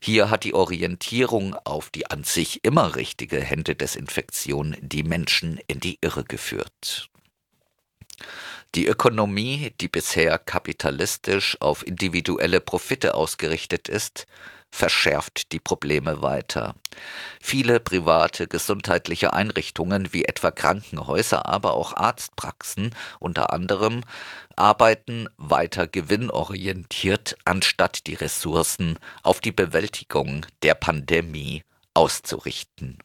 [0.00, 5.98] Hier hat die Orientierung auf die an sich immer richtige Händedesinfektion die Menschen in die
[6.00, 7.08] Irre geführt.
[8.74, 14.26] Die Ökonomie, die bisher kapitalistisch auf individuelle Profite ausgerichtet ist,
[14.72, 16.74] verschärft die Probleme weiter.
[17.40, 24.02] Viele private gesundheitliche Einrichtungen wie etwa Krankenhäuser, aber auch Arztpraxen unter anderem
[24.56, 31.62] arbeiten weiter gewinnorientiert, anstatt die Ressourcen auf die Bewältigung der Pandemie
[31.94, 32.98] auszurichten.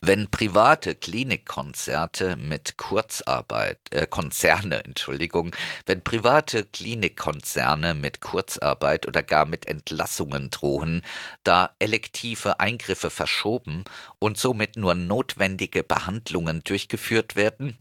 [0.00, 5.54] Wenn private Klinikkonzerte mit Kurzarbeit, äh, Konzerne, Entschuldigung,
[5.86, 11.02] wenn private Klinikkonzerne mit Kurzarbeit oder gar mit Entlassungen drohen,
[11.44, 13.84] da elektive Eingriffe verschoben
[14.18, 17.78] und somit nur notwendige Behandlungen durchgeführt werden,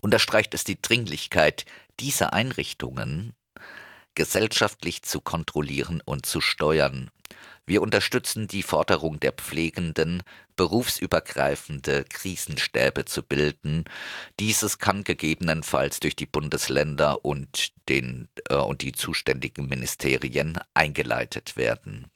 [0.00, 1.64] unterstreicht es die Dringlichkeit,
[2.00, 3.34] diese Einrichtungen
[4.14, 7.10] gesellschaftlich zu kontrollieren und zu steuern.
[7.70, 10.24] Wir unterstützen die Forderung der Pflegenden,
[10.56, 13.84] berufsübergreifende Krisenstäbe zu bilden.
[14.40, 22.10] Dieses kann gegebenenfalls durch die Bundesländer und, den, äh, und die zuständigen Ministerien eingeleitet werden.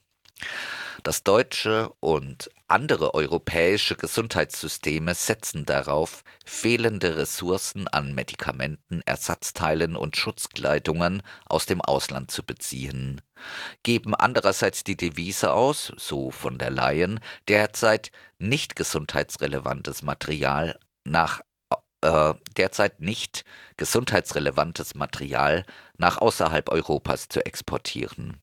[1.04, 11.22] Das deutsche und andere europäische Gesundheitssysteme setzen darauf, fehlende Ressourcen an Medikamenten, Ersatzteilen und Schutzkleidungen
[11.46, 13.20] aus dem Ausland zu beziehen,
[13.84, 21.42] geben andererseits die Devise aus, so von der Leyen, derzeit nicht gesundheitsrelevantes Material nach
[22.00, 23.44] äh, derzeit nicht
[23.76, 25.64] gesundheitsrelevantes Material
[25.96, 28.40] nach außerhalb Europas zu exportieren.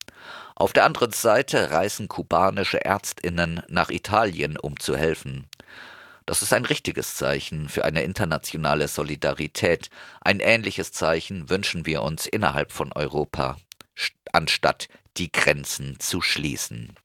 [0.62, 5.48] Auf der anderen Seite reisen kubanische Ärztinnen nach Italien, um zu helfen.
[6.28, 9.90] Das ist ein richtiges Zeichen für eine internationale Solidarität.
[10.22, 13.58] Ein ähnliches Zeichen wünschen wir uns innerhalb von Europa,
[14.34, 14.88] anstatt
[15.18, 16.96] die Grenzen zu schließen.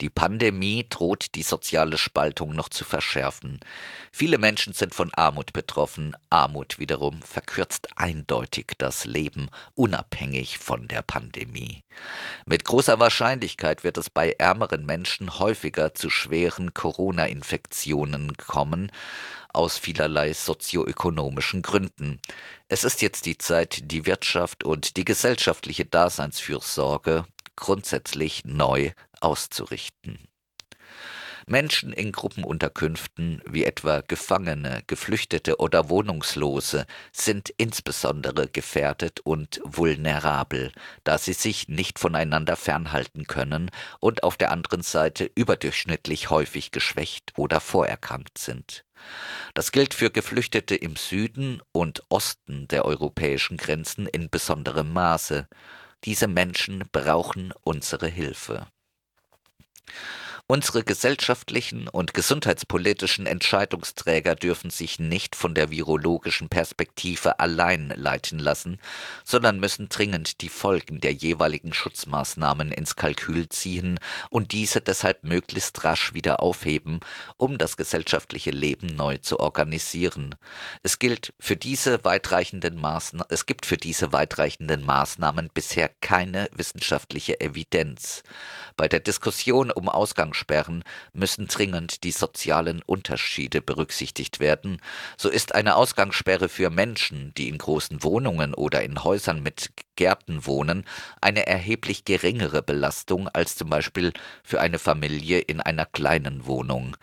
[0.00, 3.60] Die Pandemie droht die soziale Spaltung noch zu verschärfen.
[4.12, 6.16] Viele Menschen sind von Armut betroffen.
[6.30, 11.82] Armut wiederum verkürzt eindeutig das Leben, unabhängig von der Pandemie.
[12.46, 18.92] Mit großer Wahrscheinlichkeit wird es bei ärmeren Menschen häufiger zu schweren Corona-Infektionen kommen,
[19.52, 22.20] aus vielerlei sozioökonomischen Gründen.
[22.68, 27.24] Es ist jetzt die Zeit, die Wirtschaft und die gesellschaftliche Daseinsfürsorge
[27.58, 30.18] grundsätzlich neu auszurichten.
[31.48, 40.72] Menschen in Gruppenunterkünften wie etwa Gefangene, Geflüchtete oder Wohnungslose sind insbesondere gefährdet und vulnerabel,
[41.04, 47.32] da sie sich nicht voneinander fernhalten können und auf der anderen Seite überdurchschnittlich häufig geschwächt
[47.36, 48.84] oder vorerkrankt sind.
[49.54, 55.48] Das gilt für Geflüchtete im Süden und Osten der europäischen Grenzen in besonderem Maße.
[56.04, 58.66] Diese Menschen brauchen unsere Hilfe.
[60.50, 68.80] Unsere gesellschaftlichen und gesundheitspolitischen Entscheidungsträger dürfen sich nicht von der virologischen Perspektive allein leiten lassen,
[69.24, 75.84] sondern müssen dringend die Folgen der jeweiligen Schutzmaßnahmen ins Kalkül ziehen und diese deshalb möglichst
[75.84, 77.00] rasch wieder aufheben,
[77.36, 80.34] um das gesellschaftliche Leben neu zu organisieren.
[80.82, 87.38] Es gilt für diese weitreichenden Maßnahmen, es gibt für diese weitreichenden Maßnahmen bisher keine wissenschaftliche
[87.38, 88.22] Evidenz.
[88.78, 94.80] Bei der Diskussion um Ausgangs Ausgangssperren müssen dringend die sozialen Unterschiede berücksichtigt werden.
[95.16, 100.46] So ist eine Ausgangssperre für Menschen, die in großen Wohnungen oder in Häusern mit Gärten
[100.46, 100.84] wohnen,
[101.20, 104.12] eine erheblich geringere Belastung als zum Beispiel
[104.44, 106.96] für eine Familie in einer kleinen Wohnung.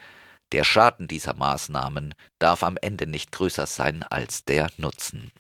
[0.54, 5.32] Der Schaden dieser Maßnahmen darf am Ende nicht größer sein als der Nutzen.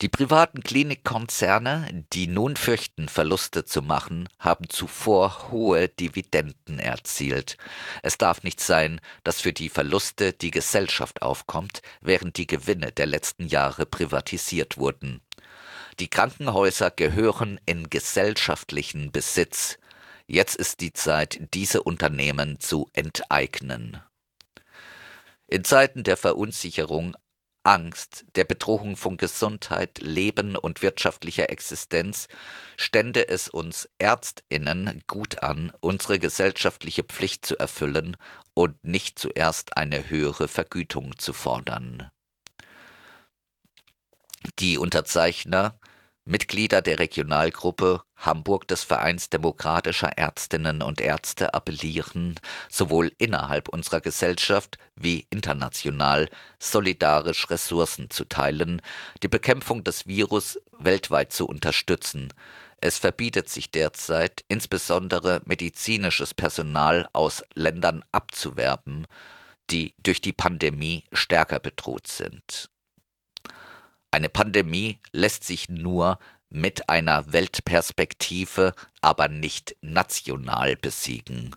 [0.00, 7.56] Die privaten Klinikkonzerne, die nun fürchten, Verluste zu machen, haben zuvor hohe Dividenden erzielt.
[8.02, 13.06] Es darf nicht sein, dass für die Verluste die Gesellschaft aufkommt, während die Gewinne der
[13.06, 15.20] letzten Jahre privatisiert wurden.
[16.00, 19.78] Die Krankenhäuser gehören in gesellschaftlichen Besitz.
[20.26, 24.02] Jetzt ist die Zeit, diese Unternehmen zu enteignen.
[25.46, 27.14] In Zeiten der Verunsicherung
[27.64, 32.28] Angst, der Bedrohung von Gesundheit, Leben und wirtschaftlicher Existenz
[32.76, 38.16] stände es uns Ärztinnen gut an, unsere gesellschaftliche Pflicht zu erfüllen
[38.52, 42.10] und nicht zuerst eine höhere Vergütung zu fordern.
[44.58, 45.78] Die Unterzeichner
[46.26, 54.78] Mitglieder der Regionalgruppe Hamburg des Vereins demokratischer Ärztinnen und Ärzte appellieren, sowohl innerhalb unserer Gesellschaft
[54.96, 58.80] wie international solidarisch Ressourcen zu teilen,
[59.22, 62.32] die Bekämpfung des Virus weltweit zu unterstützen.
[62.80, 69.06] Es verbietet sich derzeit, insbesondere medizinisches Personal aus Ländern abzuwerben,
[69.70, 72.70] die durch die Pandemie stärker bedroht sind.
[74.14, 81.56] Eine Pandemie lässt sich nur mit einer Weltperspektive, aber nicht national besiegen.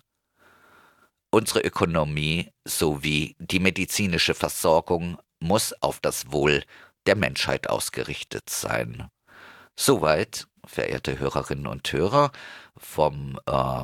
[1.29, 6.63] Unsere Ökonomie sowie die medizinische Versorgung muss auf das Wohl
[7.05, 9.07] der Menschheit ausgerichtet sein.
[9.75, 12.31] Soweit, verehrte Hörerinnen und Hörer,
[12.75, 13.83] vom äh,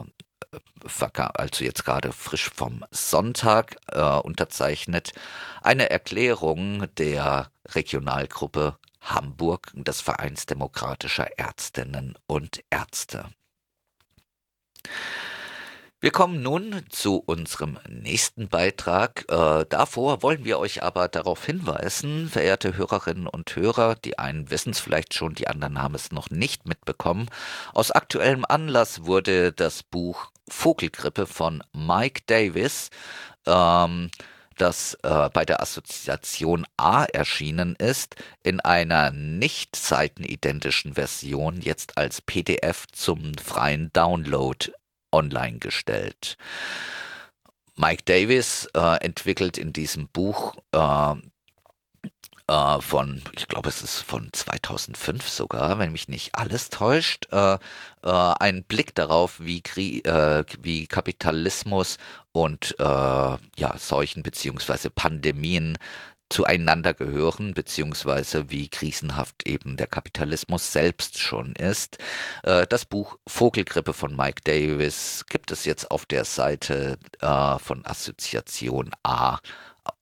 [1.16, 5.14] also jetzt gerade frisch vom Sonntag äh, unterzeichnet,
[5.62, 13.30] eine Erklärung der Regionalgruppe Hamburg des Vereins demokratischer Ärztinnen und Ärzte.
[16.04, 19.24] Wir kommen nun zu unserem nächsten Beitrag.
[19.30, 24.72] Äh, davor wollen wir euch aber darauf hinweisen, verehrte Hörerinnen und Hörer, die einen wissen
[24.72, 27.30] es vielleicht schon, die anderen haben es noch nicht mitbekommen.
[27.74, 32.90] Aus aktuellem Anlass wurde das Buch Vogelgrippe von Mike Davis
[33.46, 34.10] ähm,
[34.58, 42.22] das äh, bei der Assoziation A erschienen ist, in einer nicht seitenidentischen Version jetzt als
[42.22, 44.72] PDF zum freien Download
[45.12, 46.38] online gestellt.
[47.76, 51.16] Mike Davis äh, entwickelt in diesem Buch äh,
[52.48, 57.56] äh, von, ich glaube, es ist von 2005 sogar, wenn mich nicht alles täuscht, äh,
[57.56, 57.60] äh,
[58.04, 61.98] einen Blick darauf, wie, Kri äh, wie Kapitalismus
[62.32, 65.78] und äh, ja, Seuchen beziehungsweise Pandemien
[66.30, 71.98] zueinander gehören, beziehungsweise wie krisenhaft eben der Kapitalismus selbst schon ist.
[72.44, 78.92] Äh, das Buch Vogelgrippe von Mike Davis gibt es jetzt auf der Seite von Assoziation
[79.04, 79.40] A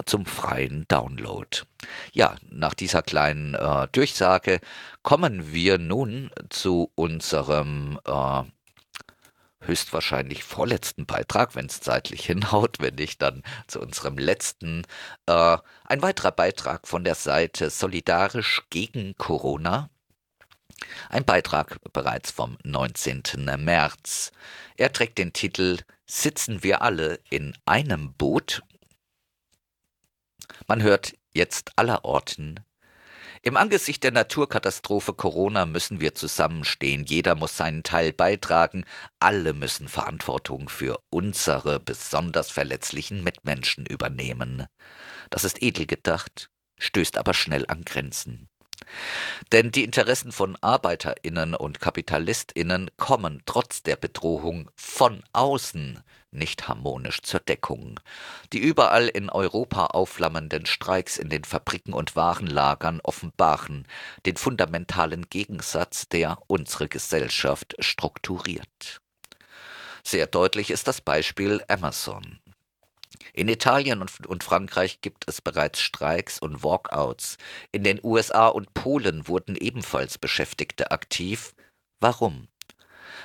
[0.06, 1.64] zum freien Download.
[2.14, 4.60] Ja, nach dieser kleinen äh, Durchsage
[5.04, 8.44] kommen wir nun zu unserem äh,
[9.62, 14.84] höchstwahrscheinlich vorletzten Beitrag, wenn es zeitlich hinhaut, wenn nicht dann zu unserem letzten.
[15.28, 19.90] Äh, ein weiterer Beitrag von der Seite Solidarisch gegen Corona.
[21.10, 23.24] Ein Beitrag bereits vom 19.
[23.58, 24.32] März.
[24.78, 25.78] Er trägt den Titel
[26.08, 28.64] Sitzen wir alle in einem Boot?
[30.68, 32.60] Man hört jetzt allerorten
[33.44, 38.86] im Angesicht der Naturkatastrophe Corona müssen wir zusammenstehen, jeder muss seinen Teil beitragen,
[39.20, 44.68] alle müssen Verantwortung für unsere besonders verletzlichen Mitmenschen übernehmen.
[45.32, 48.48] Das ist edel gedacht, stößt aber schnell an Grenzen.
[49.52, 57.22] Denn die Interessen von Arbeiterinnen und Kapitalistinnen kommen trotz der Bedrohung von außen nicht harmonisch
[57.22, 58.00] zur Deckung.
[58.54, 63.86] Die überall in Europa aufflammenden Streiks in den Fabriken und Warenlagern offenbaren
[64.26, 69.02] den fundamentalen Gegensatz, der unsere Gesellschaft strukturiert.
[70.04, 72.40] Sehr deutlich ist das Beispiel Amazon.
[73.34, 77.38] In Italien und, und, Frankreich gibt es bereits Streiks und Walkouts.
[77.72, 81.54] In den USA und Polen wurden ebenfalls Beschäftigte aktiv.
[82.00, 82.48] Warum?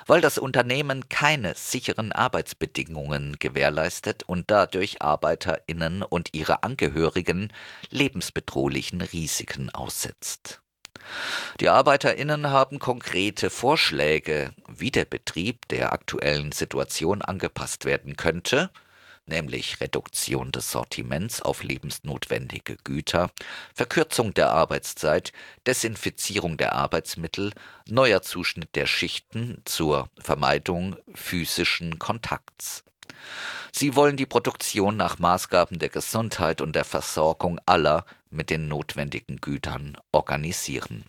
[0.07, 7.53] Weil das Unternehmen keine sicheren Arbeitsbedingungen gewährleistet und dadurch Arbeiterinnen und ihre Angehörigen
[7.91, 10.61] lebensbedrohlichen Risiken aussetzt.
[11.61, 18.71] Die Arbeiterinnen haben konkrete Vorschläge, wie der Betrieb der aktuellen Situation angepasst werden könnte,
[19.27, 23.31] nämlich Reduktion des Sortiments auf lebensnotwendige Güter,
[23.75, 25.33] Verkürzung der Arbeitszeit,
[25.67, 27.53] Desinfizierung der Arbeitsmittel,
[27.89, 32.85] neuer Zuschnitt der Schichten zur Vermeidung physischen Kontakts.
[33.73, 39.37] Sie wollen die Produktion nach Maßgaben der Gesundheit und der Versorgung aller mit den notwendigen
[39.37, 41.05] Gütern organisieren.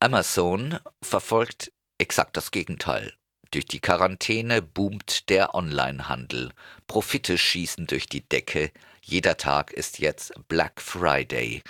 [0.00, 3.14] Amazon verfolgt exakt das Gegenteil.
[3.50, 6.50] Durch die Quarantäne boomt der Onlinehandel.
[6.86, 8.70] Profite schießen durch die Decke.
[9.02, 11.62] Jeder Tag ist jetzt Black Friday.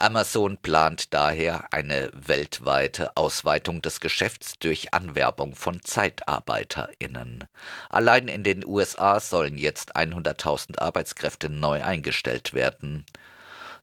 [0.00, 7.44] Amazon plant daher eine weltweite Ausweitung des Geschäfts durch Anwerbung von ZeitarbeiterInnen.
[7.90, 13.04] Allein in den USA sollen jetzt 100.000 Arbeitskräfte neu eingestellt werden.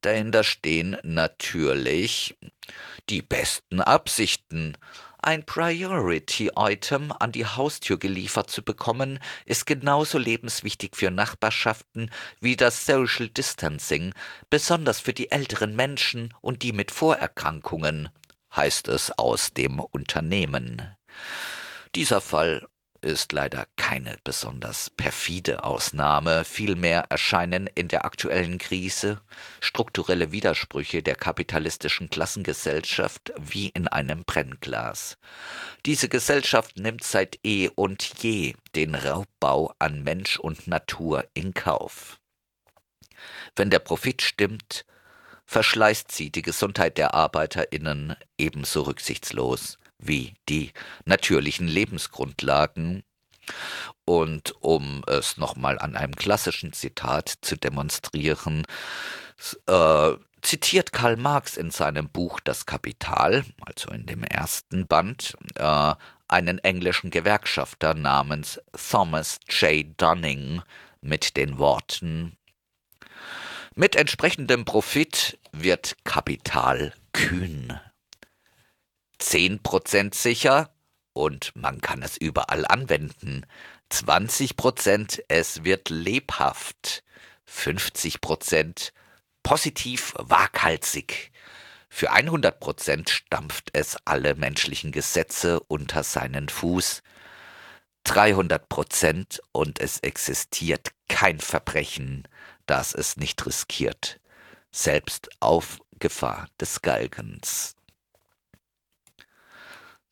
[0.02, 2.36] Dahinter stehen natürlich
[3.10, 4.76] die besten Absichten.
[5.28, 12.86] Ein Priority-Item an die Haustür geliefert zu bekommen, ist genauso lebenswichtig für Nachbarschaften wie das
[12.86, 14.14] Social Distancing,
[14.50, 18.08] besonders für die älteren Menschen und die mit Vorerkrankungen,
[18.56, 20.96] heißt es aus dem Unternehmen.
[21.94, 22.66] Dieser Fall
[23.10, 29.22] ist leider keine besonders perfide Ausnahme, vielmehr erscheinen in der aktuellen Krise
[29.62, 35.18] strukturelle Widersprüche der kapitalistischen Klassengesellschaft wie in einem Brennglas.
[35.86, 42.20] Diese Gesellschaft nimmt seit eh und je den Raubbau an Mensch und Natur in Kauf.
[43.56, 44.86] Wenn der Profit stimmt,
[45.46, 50.72] verschleißt sie die Gesundheit der Arbeiterinnen ebenso rücksichtslos wie die
[51.06, 53.04] natürlichen Lebensgrundlagen.
[54.06, 58.66] Und um es nochmal an einem klassischen Zitat zu demonstrieren,
[59.68, 65.94] äh, zitiert Karl Marx in seinem Buch Das Kapital, also in dem ersten Band, äh,
[66.28, 69.86] einen englischen Gewerkschafter namens Thomas J.
[69.98, 70.62] Dunning
[71.02, 72.38] mit den Worten
[73.76, 77.80] Mit entsprechendem Profit wird Kapital kühn.
[79.20, 80.70] 10% sicher
[81.14, 83.46] und man kann es überall anwenden.
[83.92, 87.04] 20% es wird lebhaft.
[87.50, 88.92] 50%
[89.44, 91.32] positiv waghalsig.
[91.90, 97.02] Für 100% stampft es alle menschlichen Gesetze unter seinen Fuß.
[98.06, 102.28] 300% und es existiert kein Verbrechen,
[102.66, 104.20] das es nicht riskiert,
[104.72, 107.77] selbst auf Gefahr des Galgens.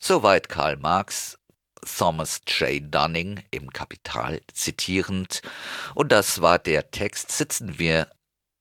[0.07, 1.39] Soweit Karl Marx
[1.83, 2.93] Thomas J.
[2.93, 5.41] Dunning im Kapital zitierend.
[5.95, 8.11] Und das war der Text, sitzen wir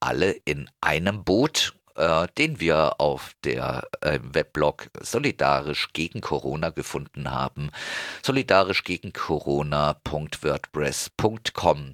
[0.00, 7.30] alle in einem Boot, äh, den wir auf der äh, Weblog Solidarisch gegen Corona gefunden
[7.30, 7.70] haben.
[8.22, 11.92] Solidarisch gegen Corona.wordpress.com.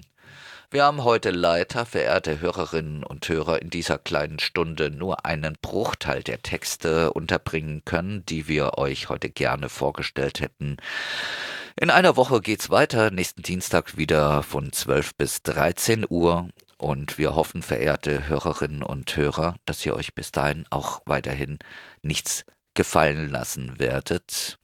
[0.73, 6.23] Wir haben heute leider, verehrte Hörerinnen und Hörer, in dieser kleinen Stunde nur einen Bruchteil
[6.23, 10.77] der Texte unterbringen können, die wir euch heute gerne vorgestellt hätten.
[11.75, 16.47] In einer Woche geht's weiter, nächsten Dienstag wieder von 12 bis 13 Uhr.
[16.77, 21.59] Und wir hoffen, verehrte Hörerinnen und Hörer, dass ihr euch bis dahin auch weiterhin
[22.01, 22.45] nichts
[22.75, 24.57] gefallen lassen werdet.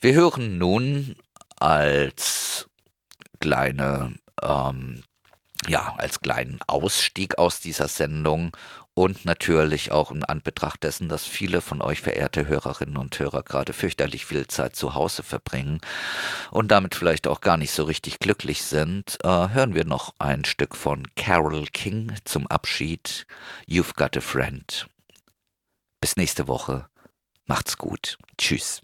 [0.00, 1.14] Wir hören nun
[1.60, 2.68] als
[3.38, 5.02] kleine ähm,
[5.66, 8.56] ja, als kleinen Ausstieg aus dieser Sendung
[8.94, 13.72] und natürlich auch in Anbetracht dessen, dass viele von euch, verehrte Hörerinnen und Hörer, gerade
[13.72, 15.80] fürchterlich viel Zeit zu Hause verbringen
[16.50, 20.44] und damit vielleicht auch gar nicht so richtig glücklich sind, äh, hören wir noch ein
[20.44, 23.26] Stück von Carol King zum Abschied.
[23.68, 24.86] You've got a friend.
[26.00, 26.88] Bis nächste Woche.
[27.46, 28.18] Macht's gut.
[28.36, 28.82] Tschüss.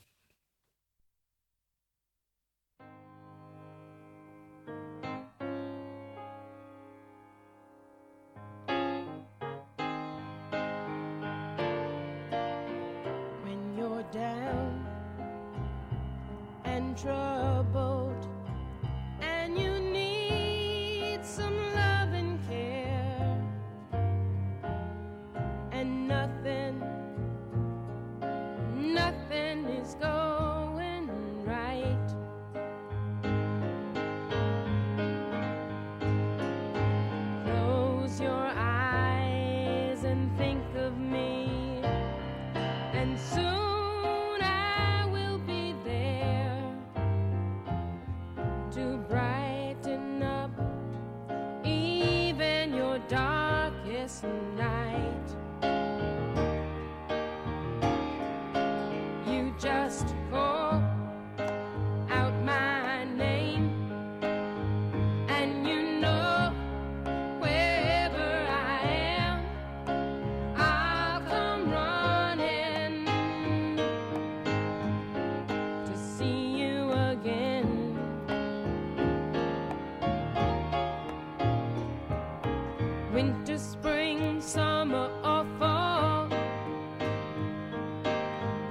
[83.14, 86.28] winter, spring, summer, or fall.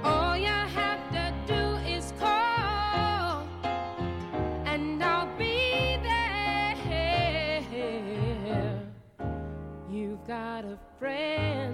[0.04, 3.48] All you have to do is call,
[4.66, 6.76] and I'll be there.
[9.90, 11.73] You've got a friend.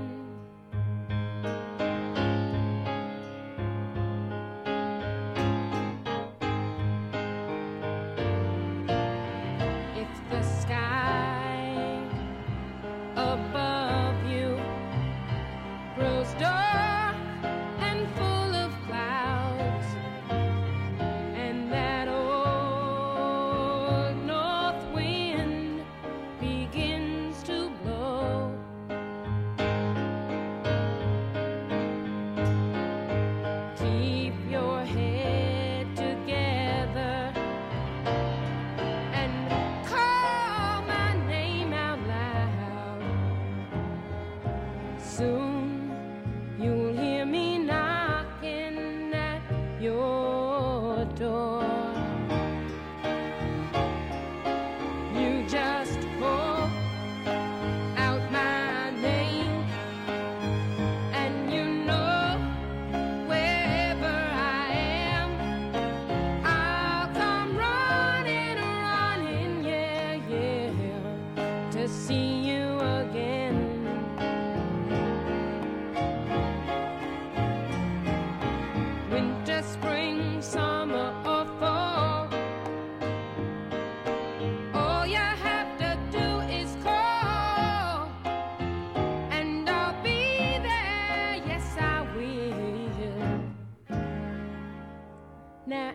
[95.71, 95.93] Now